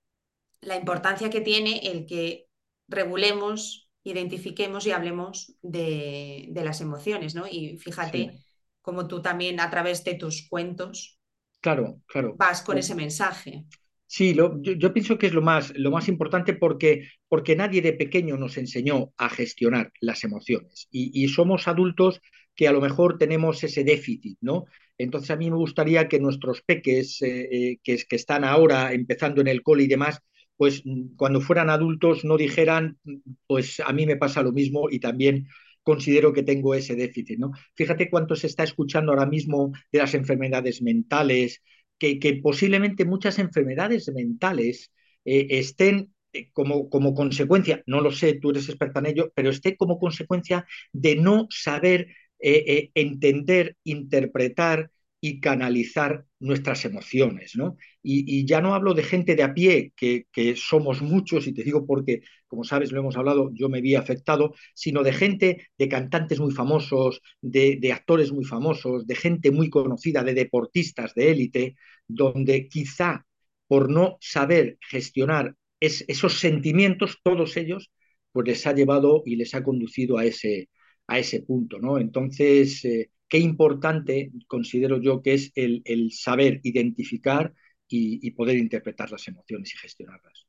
la 0.60 0.76
importancia 0.76 1.30
que 1.30 1.40
tiene 1.40 1.78
el 1.90 2.06
que 2.06 2.46
regulemos, 2.88 3.88
identifiquemos 4.02 4.86
y 4.86 4.92
hablemos 4.92 5.56
de, 5.62 6.50
las 6.54 6.80
emociones. 6.80 7.34
¿no? 7.34 7.46
Y 7.46 7.78
fíjate 7.78 8.40
como 8.82 9.08
tú 9.08 9.22
también 9.22 9.60
a 9.60 9.70
través 9.70 10.04
de 10.04 10.14
tus 10.14 10.46
cuentos 10.48 11.18
Claro, 11.64 12.02
claro. 12.04 12.34
Vas 12.36 12.60
con 12.60 12.76
ese 12.76 12.94
mensaje. 12.94 13.64
Sí, 14.06 14.34
yo, 14.34 14.92
pienso 14.92 15.16
que 15.16 15.28
es 15.28 15.32
lo 15.32 15.40
más, 15.40 15.72
lo 15.74 15.90
más 15.90 16.08
importante 16.08 16.52
porque, 16.52 17.08
porque 17.26 17.56
nadie 17.56 17.80
de 17.80 17.94
pequeño 17.94 18.36
nos 18.36 18.58
enseñó 18.58 19.14
a 19.16 19.30
gestionar 19.30 19.90
las 19.98 20.24
emociones 20.24 20.88
y, 20.90 21.26
somos 21.28 21.66
adultos 21.66 22.20
que 22.54 22.68
a 22.68 22.72
lo 22.72 22.82
mejor 22.82 23.16
tenemos 23.16 23.64
ese 23.64 23.82
déficit, 23.82 24.36
¿no? 24.42 24.66
Entonces 24.98 25.30
a 25.30 25.36
mí 25.36 25.50
me 25.50 25.56
gustaría 25.56 26.06
que 26.06 26.20
nuestros 26.20 26.60
peques 26.60 27.22
eh, 27.22 27.48
eh, 27.50 27.78
que, 27.82 27.96
que, 27.96 28.16
están 28.16 28.44
ahora 28.44 28.92
empezando 28.92 29.40
en 29.40 29.48
el 29.48 29.62
cole 29.62 29.84
y 29.84 29.88
demás, 29.88 30.20
pues 30.56 30.82
cuando 31.16 31.40
fueran 31.40 31.70
adultos 31.70 32.24
no 32.24 32.36
dijeran, 32.36 32.98
pues 33.46 33.80
a 33.80 33.92
mí 33.92 34.06
me 34.06 34.16
pasa 34.16 34.42
lo 34.42 34.52
mismo 34.52 34.88
y 34.90 35.00
también 35.00 35.48
considero 35.82 36.32
que 36.32 36.42
tengo 36.42 36.74
ese 36.74 36.96
déficit. 36.96 37.38
¿no? 37.38 37.52
Fíjate 37.74 38.10
cuánto 38.10 38.34
se 38.34 38.46
está 38.48 38.64
escuchando 38.64 39.12
ahora 39.12 39.26
mismo 39.26 39.72
de 39.92 39.98
las 39.98 40.14
enfermedades 40.14 40.82
mentales, 40.82 41.62
que, 41.98 42.40
posiblemente 42.42 43.04
muchas 43.04 43.38
enfermedades 43.38 44.12
mentales 44.12 44.92
eh, 45.24 45.46
estén 45.50 46.12
eh, 46.32 46.50
como, 46.52 46.90
como, 46.90 47.14
consecuencia, 47.14 47.82
no 47.86 48.00
lo 48.00 48.10
sé, 48.10 48.34
tú 48.34 48.50
eres 48.50 48.68
experta 48.68 48.98
en 48.98 49.06
ello, 49.06 49.32
pero 49.34 49.50
esté 49.50 49.76
como 49.76 49.98
consecuencia 49.98 50.66
de 50.92 51.16
no 51.16 51.46
saber 51.50 52.08
eh, 52.40 52.90
entender, 52.94 53.76
interpretar 53.84 54.90
y 55.26 55.40
canalizar 55.40 56.26
nuestras 56.38 56.84
emociones, 56.84 57.56
¿no? 57.56 57.78
Y, 58.02 58.44
ya 58.44 58.60
no 58.60 58.74
hablo 58.74 58.92
de 58.92 59.02
gente 59.02 59.34
de 59.34 59.42
a 59.42 59.54
pie, 59.54 59.94
que, 59.96 60.26
somos 60.54 61.00
muchos, 61.00 61.46
y 61.46 61.54
te 61.54 61.62
digo 61.62 61.86
porque, 61.86 62.20
como 62.46 62.62
sabes, 62.62 62.92
lo 62.92 63.00
hemos 63.00 63.16
hablado, 63.16 63.50
yo 63.54 63.70
me 63.70 63.80
vi 63.80 63.94
afectado, 63.94 64.52
sino 64.74 65.02
de 65.02 65.14
gente, 65.14 65.68
de 65.78 65.88
cantantes 65.88 66.40
muy 66.40 66.52
famosos, 66.52 67.22
de, 67.40 67.90
actores 67.90 68.32
muy 68.32 68.44
famosos, 68.44 69.06
de 69.06 69.14
gente 69.14 69.50
muy 69.50 69.70
conocida, 69.70 70.22
de 70.22 70.34
deportistas 70.34 71.14
de 71.14 71.30
élite, 71.30 71.76
donde 72.06 72.68
quizá 72.68 73.24
por 73.66 73.88
no 73.88 74.18
saber 74.20 74.76
gestionar 74.90 75.54
esos 75.80 76.38
sentimientos, 76.38 77.20
todos 77.22 77.56
ellos, 77.56 77.90
pues 78.30 78.46
les 78.46 78.66
ha 78.66 78.74
llevado 78.74 79.22
y 79.24 79.36
les 79.36 79.54
ha 79.54 79.62
conducido 79.64 80.18
a 80.18 80.26
ese, 80.26 80.68
a 81.06 81.18
ese 81.18 81.40
punto, 81.40 81.78
¿no? 81.78 81.98
Entonces, 81.98 82.84
eh, 82.84 83.08
qué 83.28 83.38
importante 83.38 84.30
considero 84.46 85.00
yo 85.00 85.22
que 85.22 85.34
es 85.34 85.52
el, 85.54 86.12
saber 86.12 86.60
identificar 86.62 87.52
y, 87.88 88.30
poder 88.32 88.56
interpretar 88.56 89.10
las 89.10 89.28
emociones 89.28 89.72
y 89.74 89.78
gestionarlas. 89.78 90.46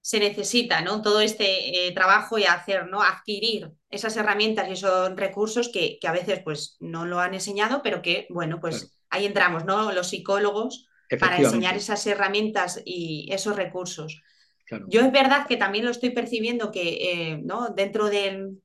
Se 0.00 0.18
necesita 0.18 0.80
¿no? 0.80 1.02
todo 1.02 1.20
este 1.20 1.86
eh, 1.86 1.92
trabajo 1.92 2.38
y 2.38 2.44
hacer, 2.44 2.88
¿no? 2.88 3.02
adquirir 3.02 3.70
esas 3.90 4.16
herramientas 4.16 4.68
y 4.68 4.72
esos 4.72 5.14
recursos 5.16 5.68
que, 5.68 5.98
a 6.02 6.12
veces 6.12 6.40
pues, 6.42 6.76
no 6.80 7.04
lo 7.04 7.20
han 7.20 7.34
enseñado, 7.34 7.82
pero 7.82 8.00
que, 8.00 8.26
bueno, 8.30 8.58
pues 8.60 8.98
ahí 9.10 9.26
entramos, 9.26 9.64
¿no? 9.64 9.92
Los 9.92 10.08
psicólogos 10.08 10.88
para 11.20 11.38
enseñar 11.38 11.76
esas 11.76 12.06
herramientas 12.06 12.80
y 12.84 13.28
esos 13.32 13.56
recursos. 13.56 14.22
Yo 14.88 15.00
es 15.00 15.12
verdad 15.12 15.46
que 15.46 15.56
también 15.56 15.84
lo 15.84 15.90
estoy 15.90 16.10
percibiendo 16.10 16.70
que 16.70 16.98
eh, 17.00 17.40
¿no? 17.42 17.70
dentro 17.70 18.10
del, 18.10 18.60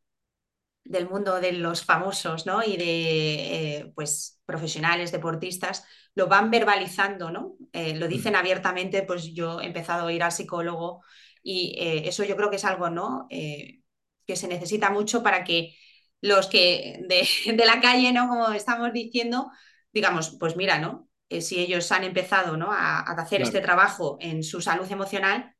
del 0.85 1.09
mundo 1.09 1.39
de 1.39 1.53
los 1.53 1.83
famosos 1.83 2.45
¿no? 2.45 2.63
y 2.63 2.77
de 2.77 3.77
eh, 3.77 3.91
pues, 3.95 4.41
profesionales, 4.45 5.11
deportistas, 5.11 5.85
lo 6.15 6.27
van 6.27 6.51
verbalizando, 6.51 7.31
¿no? 7.31 7.55
Eh, 7.71 7.95
lo 7.95 8.07
dicen 8.07 8.35
abiertamente, 8.35 9.03
pues 9.03 9.33
yo 9.33 9.61
he 9.61 9.65
empezado 9.65 10.07
a 10.07 10.13
ir 10.13 10.23
al 10.23 10.31
psicólogo 10.31 11.01
y 11.41 11.75
eh, 11.79 12.07
eso 12.07 12.23
yo 12.23 12.35
creo 12.35 12.49
que 12.49 12.57
es 12.57 12.65
algo 12.65 12.89
¿no? 12.89 13.27
que 13.29 14.35
se 14.35 14.47
necesita 14.47 14.89
mucho 14.89 15.23
para 15.23 15.43
que 15.43 15.75
los 16.21 16.47
que 16.47 16.99
de, 17.07 17.65
la 17.65 17.81
calle, 17.81 18.11
¿no? 18.11 18.27
como 18.27 18.51
estamos 18.51 18.91
diciendo, 18.93 19.49
digamos, 19.91 20.37
pues 20.39 20.55
mira, 20.55 20.79
¿no? 20.79 21.09
si 21.39 21.59
ellos 21.59 21.91
han 21.91 22.03
empezado 22.03 22.57
¿no? 22.57 22.71
a, 22.71 22.99
hacer 22.99 23.41
este 23.41 23.59
trabajo 23.59 24.17
en 24.19 24.43
su 24.43 24.61
salud 24.61 24.89
emocional, 24.91 25.55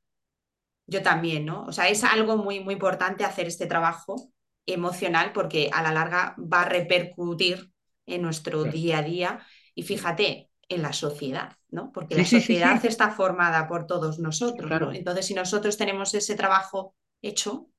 yo 0.86 1.01
también, 1.01 1.45
¿no? 1.45 1.63
O 1.63 1.71
sea, 1.71 1.88
es 1.88 2.03
algo 2.03 2.38
muy, 2.38 2.59
muy 2.59 2.73
importante 2.73 3.23
hacer 3.23 3.47
este 3.47 3.65
trabajo 3.65 4.33
emocional 4.65 5.32
porque 5.34 5.69
a 5.73 5.82
la 5.84 5.91
larga 5.93 6.36
va 6.39 6.62
a 6.63 6.69
repercutir 6.69 7.71
en 8.06 8.21
nuestro 8.21 8.65
día 8.65 8.99
a 8.99 9.04
día. 9.04 9.45
Y 9.76 9.84
fíjate, 9.84 10.49
en 10.69 10.82
la 10.82 10.93
sociedad, 10.93 11.54
¿no? 11.69 11.91
Porque 11.91 12.15
Sí, 12.15 12.23
la 12.23 12.26
sí, 12.26 12.41
sociedad 12.41 12.80
sí, 12.80 12.86
está 12.86 13.12
formada 13.12 13.67
por 13.67 13.86
todos 13.88 14.19
nosotros. 14.19 14.88
Entonces, 14.91 15.26
si 15.28 15.34
nosotros 15.34 15.78
tenemos 15.78 16.13
ese 16.13 16.36
trabajo 16.36 16.95
hecho, 17.21 17.69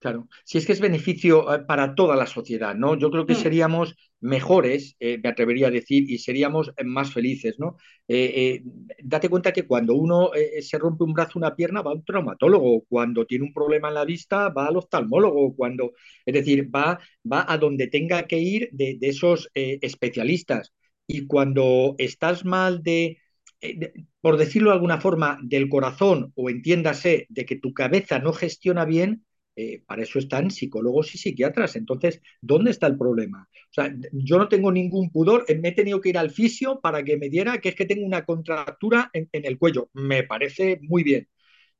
Claro, 0.00 0.28
si 0.44 0.58
es 0.58 0.66
que 0.66 0.72
es 0.72 0.80
beneficio 0.80 1.52
eh, 1.52 1.64
para 1.66 1.96
toda 1.96 2.14
la 2.14 2.26
sociedad, 2.26 2.72
¿no? 2.76 2.96
Yo 2.96 3.10
creo 3.10 3.26
que 3.26 3.34
mm, 3.34 3.34
seríamos 3.34 3.96
mejores, 4.20 4.94
eh, 5.00 5.18
me 5.20 5.28
atrevería 5.28 5.66
a 5.68 5.70
decir, 5.72 6.08
y 6.08 6.18
seríamos 6.18 6.68
eh, 6.76 6.84
más 6.84 7.12
felices, 7.12 7.56
¿no? 7.58 7.76
Eh, 8.06 8.60
eh, 8.62 8.94
date 9.02 9.28
cuenta 9.28 9.52
que 9.52 9.66
cuando 9.66 9.94
uno 9.96 10.30
se 10.60 10.78
rompe 10.78 11.02
un 11.02 11.14
brazo, 11.14 11.36
una 11.40 11.56
pierna, 11.56 11.82
va 11.82 11.90
a 11.90 11.94
un 11.94 12.04
traumatólogo, 12.04 12.84
cuando 12.88 13.26
tiene 13.26 13.44
un 13.46 13.52
problema 13.52 13.88
en 13.88 13.94
la 13.94 14.04
vista, 14.04 14.50
va 14.50 14.68
al 14.68 14.76
oftalmólogo, 14.76 15.56
cuando, 15.56 15.92
es 16.24 16.32
decir, 16.34 16.70
va, 16.74 17.00
va 17.30 17.44
a 17.52 17.58
donde 17.58 17.88
tenga 17.88 18.22
que 18.28 18.38
ir 18.38 18.68
de, 18.72 18.98
de 19.00 19.08
esos 19.08 19.50
especialistas. 19.54 20.72
Y 21.08 21.26
cuando 21.26 21.94
estás 21.98 22.44
mal 22.44 22.82
de, 22.84 23.18
de- 23.60 23.92
por 24.20 24.36
decirlo 24.36 24.70
de 24.70 24.74
alguna 24.76 25.00
forma, 25.00 25.38
del 25.42 25.68
corazón, 25.68 26.32
o 26.36 26.50
entiéndase, 26.50 27.26
de 27.30 27.44
que 27.46 27.56
tu 27.56 27.72
cabeza 27.72 28.18
no 28.20 28.32
gestiona 28.32 28.84
bien, 28.84 29.24
eh, 29.60 29.82
para 29.84 30.04
eso 30.04 30.20
están 30.20 30.52
psicólogos 30.52 31.12
y 31.16 31.18
psiquiatras. 31.18 31.74
Entonces, 31.74 32.22
¿dónde 32.40 32.70
está 32.70 32.86
el 32.86 32.96
problema? 32.96 33.48
O 33.52 33.72
sea, 33.72 33.92
yo 34.12 34.38
no 34.38 34.48
tengo 34.48 34.70
ningún 34.70 35.10
pudor, 35.10 35.44
eh, 35.48 35.58
me 35.58 35.70
he 35.70 35.72
tenido 35.72 36.00
que 36.00 36.10
ir 36.10 36.18
al 36.18 36.30
fisio 36.30 36.80
para 36.80 37.02
que 37.02 37.16
me 37.16 37.28
diera 37.28 37.58
que 37.58 37.70
es 37.70 37.74
que 37.74 37.84
tengo 37.84 38.06
una 38.06 38.24
contractura 38.24 39.10
en, 39.12 39.28
el 39.32 39.58
cuello. 39.58 39.90
Me 39.94 40.22
parece 40.22 40.78
muy 40.82 41.02
bien. 41.02 41.28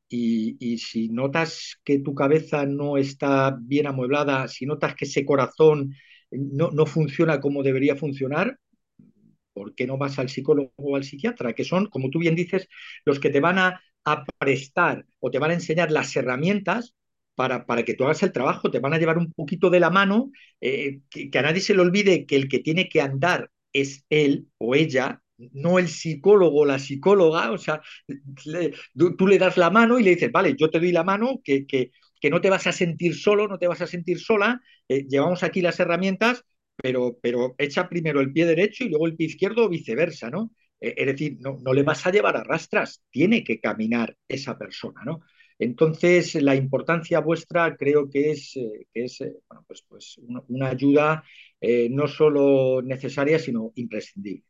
Y, 0.08 0.78
si 0.78 1.08
notas 1.10 1.80
que 1.84 2.00
tu 2.00 2.14
cabeza 2.14 2.66
no 2.66 2.96
está 2.98 3.56
bien 3.60 3.86
amueblada, 3.86 4.48
si 4.48 4.66
notas 4.66 4.94
que 4.96 5.04
ese 5.04 5.24
corazón 5.24 5.94
no, 6.32 6.70
no 6.72 6.86
funciona 6.86 7.40
como 7.40 7.62
debería 7.62 7.96
funcionar, 7.96 8.58
¿por 9.52 9.74
qué 9.74 9.86
no 9.86 9.98
vas 9.98 10.18
al 10.18 10.30
psicólogo 10.30 10.72
o 10.76 10.96
al 10.96 11.04
psiquiatra? 11.04 11.52
Que 11.54 11.64
son, 11.64 11.86
como 11.86 12.10
tú 12.10 12.18
bien 12.18 12.34
dices, 12.34 12.68
los 13.04 13.20
que 13.20 13.30
te 13.30 13.40
van 13.40 13.58
a, 13.58 13.80
a 14.04 14.24
prestar 14.38 15.06
o 15.20 15.30
te 15.30 15.38
van 15.38 15.52
a 15.52 15.54
enseñar 15.54 15.92
las 15.92 16.16
herramientas 16.16 16.96
para, 17.38 17.66
para, 17.66 17.85
que 17.85 17.94
tú 17.94 18.03
hagas 18.05 18.24
el 18.24 18.33
trabajo, 18.33 18.68
te 18.68 18.81
van 18.81 18.94
a 18.94 18.98
llevar 18.98 19.16
un 19.16 19.33
poquito 19.33 19.70
de 19.70 19.79
la 19.79 19.90
mano, 19.90 20.33
eh, 20.61 21.03
que, 21.09 21.31
a 21.38 21.42
nadie 21.42 21.61
se 21.61 21.72
le 21.72 21.83
olvide 21.83 22.27
que 22.27 22.35
el 22.35 22.48
que 22.48 22.59
tiene 22.59 22.88
que 22.88 23.01
andar 23.01 23.53
es 23.72 24.05
él 24.11 24.48
o 24.59 24.74
ella, 24.74 25.22
no 25.37 25.79
el 25.79 25.87
psicólogo 25.87 26.62
o 26.62 26.66
la 26.66 26.81
psicóloga, 26.81 27.53
o 27.53 27.59
sea, 27.59 27.81
le, 28.44 28.74
tú, 28.96 29.14
tú, 29.14 29.29
le 29.29 29.38
das 29.38 29.57
la 29.57 29.70
mano 29.70 30.01
y 30.01 30.03
le 30.03 30.11
dices, 30.11 30.33
vale, 30.33 30.57
yo 30.59 30.68
te 30.68 30.81
doy 30.81 30.90
la 30.90 31.05
mano, 31.05 31.40
que, 31.44 31.64
que, 31.64 31.92
que 32.20 32.31
no 32.31 32.40
te 32.40 32.51
vas 32.51 32.66
a 32.66 32.72
sentir 32.72 33.14
solo, 33.14 33.46
no 33.46 33.57
te 33.57 33.68
vas 33.68 33.81
a 33.83 33.87
sentir 33.87 34.18
sola, 34.18 34.61
eh, 34.88 35.07
llevamos 35.09 35.44
aquí 35.44 35.61
las 35.61 35.79
herramientas, 35.79 36.44
pero, 36.74 37.18
pero 37.22 37.55
echa 37.57 37.88
primero 37.88 38.20
el 38.20 38.33
pie 38.33 38.46
derecho 38.46 38.83
y 38.83 38.88
luego 38.88 39.07
el 39.07 39.14
pie 39.14 39.29
izquierdo 39.29 39.66
o 39.66 39.68
viceversa, 39.68 40.29
¿no? 40.29 40.51
Eh, 40.81 40.94
es 40.96 41.07
decir, 41.07 41.37
no, 41.38 41.59
no, 41.62 41.72
le 41.72 41.85
vas 41.85 42.05
a 42.05 42.11
llevar 42.11 42.37
a 42.37 42.42
rastras, 42.42 43.05
tiene 43.11 43.44
que 43.44 43.61
caminar 43.61 44.16
esa 44.27 44.59
persona, 44.59 45.03
¿no? 45.05 45.20
Entonces, 45.58 46.34
la 46.36 46.54
importancia 46.54 47.20
vuestra 47.20 47.76
creo 47.76 48.08
que 48.08 48.30
es, 48.30 48.56
eh, 48.56 48.86
que 48.92 49.04
es 49.04 49.20
eh, 49.20 49.34
bueno, 49.48 49.64
pues, 49.66 49.84
pues 49.88 50.18
una, 50.18 50.42
una 50.48 50.68
ayuda 50.68 51.24
eh, 51.60 51.88
no 51.90 52.06
solo 52.06 52.80
necesaria, 52.82 53.38
sino 53.38 53.72
imprescindible. 53.74 54.44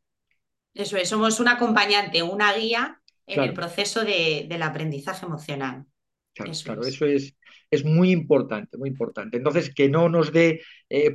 Eso 0.73 0.97
es, 0.97 1.09
somos 1.09 1.39
un 1.39 1.47
acompañante, 1.47 2.21
una 2.21 2.53
guía 2.53 3.01
en 3.25 3.43
el 3.43 3.53
proceso 3.53 4.03
de, 4.05 4.45
del 4.47 4.61
aprendizaje 4.61 5.25
emocional. 5.25 5.85
claro, 6.33 6.51
Eso 6.51 6.63
claro, 6.63 6.81
es. 6.81 6.87
eso 6.89 7.05
es, 7.05 7.35
es 7.69 7.85
muy 7.85 8.11
importante, 8.11 8.77
muy 8.77 8.89
importante. 8.89 9.37
Entonces, 9.37 9.73
que 9.73 9.89
no 9.89 10.09
nos 10.09 10.31
dé 10.31 10.61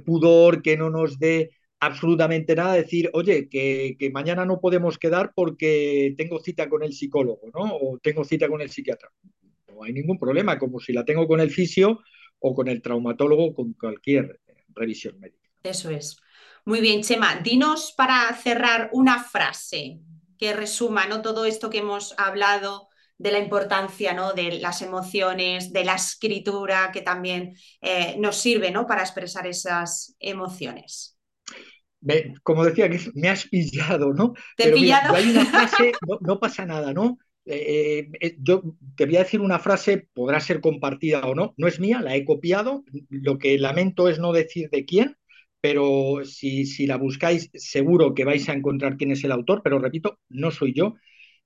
pudor, 0.04 0.62
que 0.62 0.76
no 0.76 0.90
nos 0.90 1.18
dé 1.18 1.50
absolutamente 1.80 2.54
nada, 2.54 2.74
decir, 2.74 3.10
oye, 3.12 3.48
que, 3.48 3.96
que, 3.98 4.10
mañana 4.10 4.44
no 4.44 4.60
podemos 4.60 4.98
quedar 4.98 5.32
porque 5.34 6.14
tengo 6.16 6.40
cita 6.40 6.68
con 6.68 6.82
el 6.82 6.92
psicólogo, 6.92 7.50
¿no? 7.52 7.76
O 7.76 7.98
tengo 7.98 8.24
cita 8.24 8.48
con 8.48 8.60
el 8.60 8.70
psiquiatra. 8.70 9.10
No 9.74 9.84
hay 9.84 9.92
ningún 9.92 10.18
problema, 10.18 10.58
como 10.58 10.80
si 10.80 10.92
la 10.92 11.04
tengo 11.04 11.26
con 11.26 11.40
el 11.40 11.50
fisio 11.50 12.00
o 12.38 12.54
con 12.54 12.68
el 12.68 12.82
traumatólogo, 12.82 13.54
con 13.54 13.72
cualquier 13.74 14.40
revisión 14.74 15.18
médica. 15.20 15.48
Eso 15.62 15.90
es. 15.90 16.16
Muy 16.64 16.80
bien, 16.80 17.02
Chema, 17.02 17.36
dinos 17.36 17.92
para 17.96 18.32
cerrar 18.36 18.90
una 18.92 19.22
frase 19.22 20.00
que 20.38 20.52
resuma 20.52 21.06
¿no? 21.06 21.22
todo 21.22 21.44
esto 21.44 21.70
que 21.70 21.78
hemos 21.78 22.14
hablado 22.18 22.88
de 23.18 23.32
la 23.32 23.38
importancia 23.38 24.12
¿no? 24.14 24.32
de 24.32 24.58
las 24.60 24.82
emociones, 24.82 25.72
de 25.72 25.84
la 25.84 25.94
escritura, 25.94 26.90
que 26.92 27.02
también 27.02 27.56
eh, 27.80 28.16
nos 28.18 28.36
sirve 28.36 28.70
¿no? 28.70 28.86
para 28.86 29.02
expresar 29.02 29.46
esas 29.46 30.16
emociones. 30.18 31.18
Me, 32.00 32.34
como 32.42 32.64
decía, 32.64 32.88
me 33.14 33.28
has 33.28 33.46
pillado, 33.48 34.12
¿no? 34.12 34.34
¿Te 34.56 34.64
he 34.64 34.68
Pero 34.68 34.78
mira, 34.78 35.00
pillado? 35.00 35.14
hay 35.14 35.30
una 35.30 35.46
frase, 35.46 35.92
no, 36.06 36.18
no 36.20 36.38
pasa 36.38 36.66
nada, 36.66 36.92
¿no? 36.92 37.18
Eh, 37.46 38.10
eh, 38.20 38.36
yo 38.40 38.62
te 38.96 39.04
voy 39.06 39.16
a 39.16 39.20
decir 39.24 39.40
una 39.40 39.58
frase, 39.58 40.08
podrá 40.14 40.40
ser 40.40 40.60
compartida 40.60 41.26
o 41.26 41.34
no, 41.34 41.54
no 41.58 41.66
es 41.66 41.78
mía, 41.78 42.00
la 42.00 42.16
he 42.16 42.24
copiado, 42.24 42.84
lo 43.10 43.38
que 43.38 43.58
lamento 43.58 44.08
es 44.08 44.18
no 44.18 44.32
decir 44.32 44.70
de 44.70 44.84
quién, 44.86 45.16
pero 45.60 46.24
si, 46.24 46.66
si 46.66 46.86
la 46.86 46.96
buscáis 46.96 47.50
seguro 47.54 48.14
que 48.14 48.24
vais 48.24 48.48
a 48.48 48.54
encontrar 48.54 48.96
quién 48.96 49.12
es 49.12 49.24
el 49.24 49.32
autor, 49.32 49.62
pero 49.62 49.78
repito, 49.78 50.18
no 50.28 50.50
soy 50.50 50.72
yo, 50.74 50.94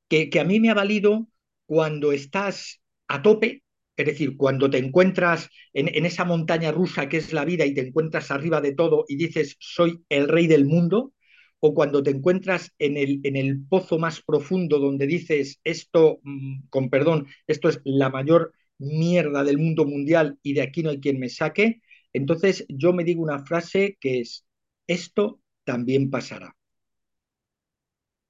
que, 0.08 0.30
que 0.30 0.40
a 0.40 0.44
mí 0.44 0.60
me 0.60 0.70
ha 0.70 0.74
valido 0.74 1.28
cuando 1.66 2.12
estás 2.12 2.80
a 3.08 3.22
tope, 3.22 3.62
es 3.96 4.06
decir, 4.06 4.36
cuando 4.36 4.70
te 4.70 4.78
encuentras 4.78 5.50
en, 5.72 5.88
en, 5.94 6.06
esa 6.06 6.24
montaña 6.24 6.70
rusa 6.72 7.08
que 7.08 7.16
es 7.18 7.32
la 7.32 7.44
vida 7.44 7.66
y 7.66 7.74
te 7.74 7.86
encuentras 7.88 8.30
arriba 8.30 8.60
de 8.60 8.74
todo 8.74 9.04
y 9.08 9.16
dices, 9.16 9.56
soy 9.58 10.04
el 10.08 10.28
rey 10.28 10.46
del 10.46 10.64
mundo, 10.66 11.12
o 11.60 11.74
cuando 11.74 12.02
te 12.02 12.10
encuentras 12.10 12.72
en 12.78 12.96
el, 12.96 13.20
en 13.24 13.36
el 13.36 13.60
pozo 13.66 13.98
más 13.98 14.22
profundo 14.22 14.78
donde 14.78 15.06
dices, 15.06 15.60
esto, 15.64 16.20
mmm, 16.22 16.60
con 16.70 16.90
perdón, 16.90 17.26
esto 17.46 17.68
es 17.68 17.80
la 17.84 18.10
mayor 18.10 18.52
mierda 18.78 19.44
del 19.44 19.58
mundo 19.58 19.84
mundial 19.84 20.38
y 20.42 20.54
de 20.54 20.62
aquí 20.62 20.82
no 20.82 20.90
hay 20.90 21.00
quien 21.00 21.18
me 21.18 21.28
saque, 21.28 21.80
entonces 22.12 22.64
yo 22.68 22.92
me 22.92 23.04
digo 23.04 23.22
una 23.22 23.44
frase 23.44 23.96
que 24.00 24.20
es, 24.20 24.46
esto 24.86 25.40
también 25.64 26.10
pasará 26.10 26.54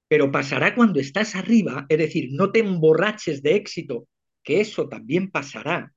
pero 0.07 0.31
pasará 0.31 0.75
cuando 0.75 0.99
estás 0.99 1.35
arriba, 1.35 1.85
es 1.89 1.97
decir, 1.97 2.29
no 2.31 2.51
te 2.51 2.59
emborraches 2.59 3.41
de 3.43 3.55
éxito, 3.55 4.07
que 4.43 4.59
eso 4.61 4.87
también 4.89 5.29
pasará, 5.31 5.93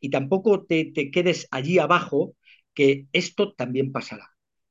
y 0.00 0.10
tampoco 0.10 0.64
te, 0.66 0.86
te 0.94 1.10
quedes 1.10 1.48
allí 1.50 1.78
abajo, 1.78 2.36
que 2.74 3.06
esto 3.12 3.54
también 3.54 3.92
pasará. 3.92 4.30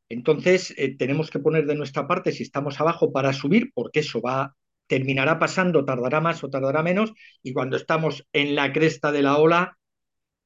Entonces, 0.09 0.73
eh, 0.77 0.95
tenemos 0.97 1.29
que 1.29 1.39
poner 1.39 1.65
de 1.67 1.75
nuestra 1.75 2.07
parte 2.07 2.31
si 2.31 2.43
estamos 2.43 2.79
abajo 2.81 3.11
para 3.11 3.33
subir, 3.33 3.71
porque 3.73 3.99
eso 4.01 4.21
va, 4.21 4.55
terminará 4.87 5.39
pasando, 5.39 5.85
tardará 5.85 6.19
más 6.19 6.43
o 6.43 6.49
tardará 6.49 6.83
menos, 6.83 7.13
y 7.43 7.53
cuando 7.53 7.77
estamos 7.77 8.25
en 8.33 8.55
la 8.55 8.73
cresta 8.73 9.11
de 9.11 9.21
la 9.21 9.37
ola, 9.37 9.77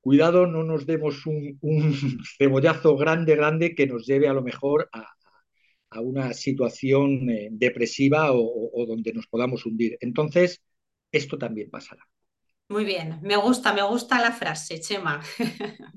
cuidado, 0.02 0.48
no 0.48 0.64
nos 0.64 0.86
demos 0.86 1.26
un, 1.26 1.58
cebollazo 2.38 2.98
grande, 2.98 3.36
grande 3.36 3.76
que 3.76 3.88
nos 3.88 4.06
lleve 4.06 4.28
a 4.28 4.34
lo 4.34 4.44
mejor 4.44 4.90
a, 4.94 5.08
a 5.92 6.02
una 6.02 6.34
situación 6.34 7.30
eh, 7.30 7.50
depresiva 7.52 8.32
o, 8.34 8.72
o, 8.74 8.86
donde 8.86 9.14
nos 9.14 9.28
podamos 9.28 9.66
hundir. 9.66 9.98
Entonces, 10.02 10.62
esto 11.12 11.38
también 11.38 11.70
pasará. 11.70 12.04
Muy 12.70 12.86
bien, 12.86 13.20
me 13.22 13.36
gusta, 13.36 13.74
me 13.74 13.84
gusta 13.84 14.20
la 14.20 14.32
frase, 14.32 14.80
Chema. 14.80 15.22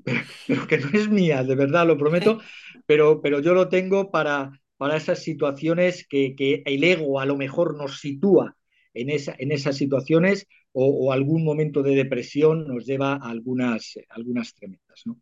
Pero, 0.03 0.21
pero 0.47 0.67
que 0.67 0.77
no 0.77 0.89
es 0.93 1.09
mía, 1.09 1.43
de 1.43 1.55
verdad, 1.55 1.87
lo 1.87 1.97
prometo, 1.97 2.39
pero, 2.85 3.21
pero 3.21 3.39
yo 3.39 3.53
lo 3.53 3.69
tengo 3.69 4.11
para, 4.11 4.51
para 4.77 4.97
esas 4.97 5.19
situaciones 5.19 6.05
que, 6.07 6.35
que, 6.35 6.63
el 6.65 6.83
ego 6.83 7.19
a 7.19 7.25
lo 7.25 7.35
mejor 7.35 7.75
nos 7.75 7.99
sitúa 7.99 8.55
en, 8.93 9.09
esa, 9.09 9.35
en 9.37 9.51
esas 9.51 9.77
situaciones 9.77 10.47
o, 10.71 10.85
o, 10.85 11.11
algún 11.11 11.43
momento 11.43 11.81
de 11.81 11.95
depresión 11.95 12.67
nos 12.67 12.85
lleva 12.85 13.13
a 13.13 13.29
algunas, 13.29 13.93
algunas 14.09 14.53
tremendas. 14.53 15.01
¿no? 15.05 15.19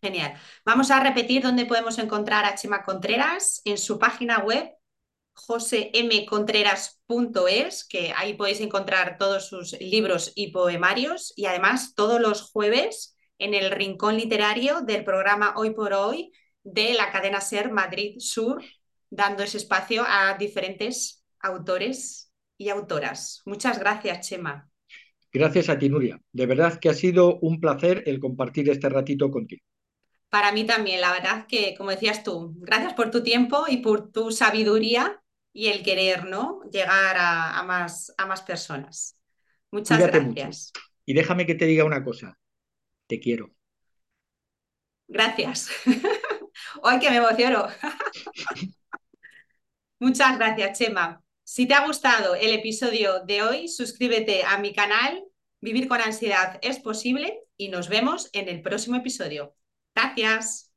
Genial. 0.00 0.34
Vamos 0.64 0.90
a 0.90 1.00
repetir 1.00 1.42
dónde 1.42 1.66
podemos 1.66 1.98
encontrar 1.98 2.44
a 2.44 2.54
Chema 2.54 2.82
Contreras 2.82 3.60
en 3.64 3.78
su 3.78 3.98
página 3.98 4.38
web 4.38 4.70
josemcontreras.es, 5.34 7.86
que 7.86 8.12
ahí 8.16 8.34
podéis 8.34 8.60
encontrar 8.60 9.18
todos 9.18 9.48
sus 9.48 9.78
libros 9.80 10.32
y 10.34 10.52
poemarios 10.52 11.32
y 11.36 11.46
además 11.46 11.94
todos 11.94 12.20
los 12.20 12.42
jueves 12.42 13.14
en 13.38 13.54
el 13.54 13.70
rincón 13.70 14.16
literario 14.16 14.82
del 14.82 15.04
programa 15.04 15.54
Hoy 15.56 15.70
por 15.70 15.92
Hoy 15.92 16.32
de 16.62 16.94
la 16.94 17.10
cadena 17.10 17.40
Ser 17.40 17.72
Madrid 17.72 18.16
Sur, 18.18 18.62
dando 19.10 19.42
ese 19.42 19.58
espacio 19.58 20.04
a 20.06 20.36
diferentes 20.38 21.24
autores 21.40 22.32
y 22.56 22.68
autoras. 22.68 23.42
Muchas 23.44 23.78
gracias, 23.78 24.28
Chema. 24.28 24.68
Gracias 25.32 25.68
a 25.68 25.78
ti, 25.78 25.88
Nuria. 25.88 26.20
De 26.32 26.46
verdad 26.46 26.78
que 26.78 26.88
ha 26.88 26.94
sido 26.94 27.38
un 27.40 27.60
placer 27.60 28.04
el 28.06 28.20
compartir 28.20 28.70
este 28.70 28.88
ratito 28.88 29.30
contigo. 29.30 29.62
Para 30.28 30.52
mí 30.52 30.64
también, 30.64 31.00
la 31.00 31.12
verdad 31.12 31.46
que, 31.46 31.74
como 31.76 31.90
decías 31.90 32.22
tú, 32.22 32.54
gracias 32.58 32.94
por 32.94 33.10
tu 33.10 33.22
tiempo 33.22 33.64
y 33.68 33.78
por 33.78 34.10
tu 34.10 34.30
sabiduría 34.30 35.20
y 35.54 35.68
el 35.68 35.84
querer, 35.84 36.26
¿no? 36.26 36.62
Llegar 36.70 37.16
a, 37.18 37.58
a 37.58 37.64
más, 37.64 38.14
a 38.18 38.26
más 38.26 38.42
personas. 38.42 39.18
Muchas 39.72 39.98
Cuídate 39.98 40.10
gracias. 40.10 40.72
Mucho. 40.74 40.86
Y 41.06 41.14
déjame 41.14 41.46
que 41.46 41.54
te 41.54 41.66
diga 41.66 41.84
una 41.84 42.04
cosa. 42.04 42.38
Te 43.08 43.20
quiero. 43.20 43.52
Gracias. 45.08 45.70
Hoy 46.82 46.98
que 47.00 47.10
me 47.10 47.16
emociono. 47.16 47.68
Muchas 49.98 50.38
gracias, 50.38 50.78
Chema. 50.78 51.22
Si 51.44 51.66
te 51.66 51.74
ha 51.74 51.86
gustado 51.86 52.34
el 52.34 52.52
episodio 52.54 53.24
de 53.24 53.42
hoy, 53.42 53.68
suscríbete 53.68 54.44
a 54.44 54.58
mi 54.58 54.74
canal. 54.74 55.24
Vivir 55.60 55.88
con 55.88 56.00
ansiedad 56.00 56.58
es 56.62 56.78
posible 56.78 57.40
y 57.56 57.68
nos 57.68 57.88
vemos 57.88 58.28
en 58.32 58.48
el 58.48 58.62
próximo 58.62 58.96
episodio. 58.96 59.54
Gracias. 59.94 60.74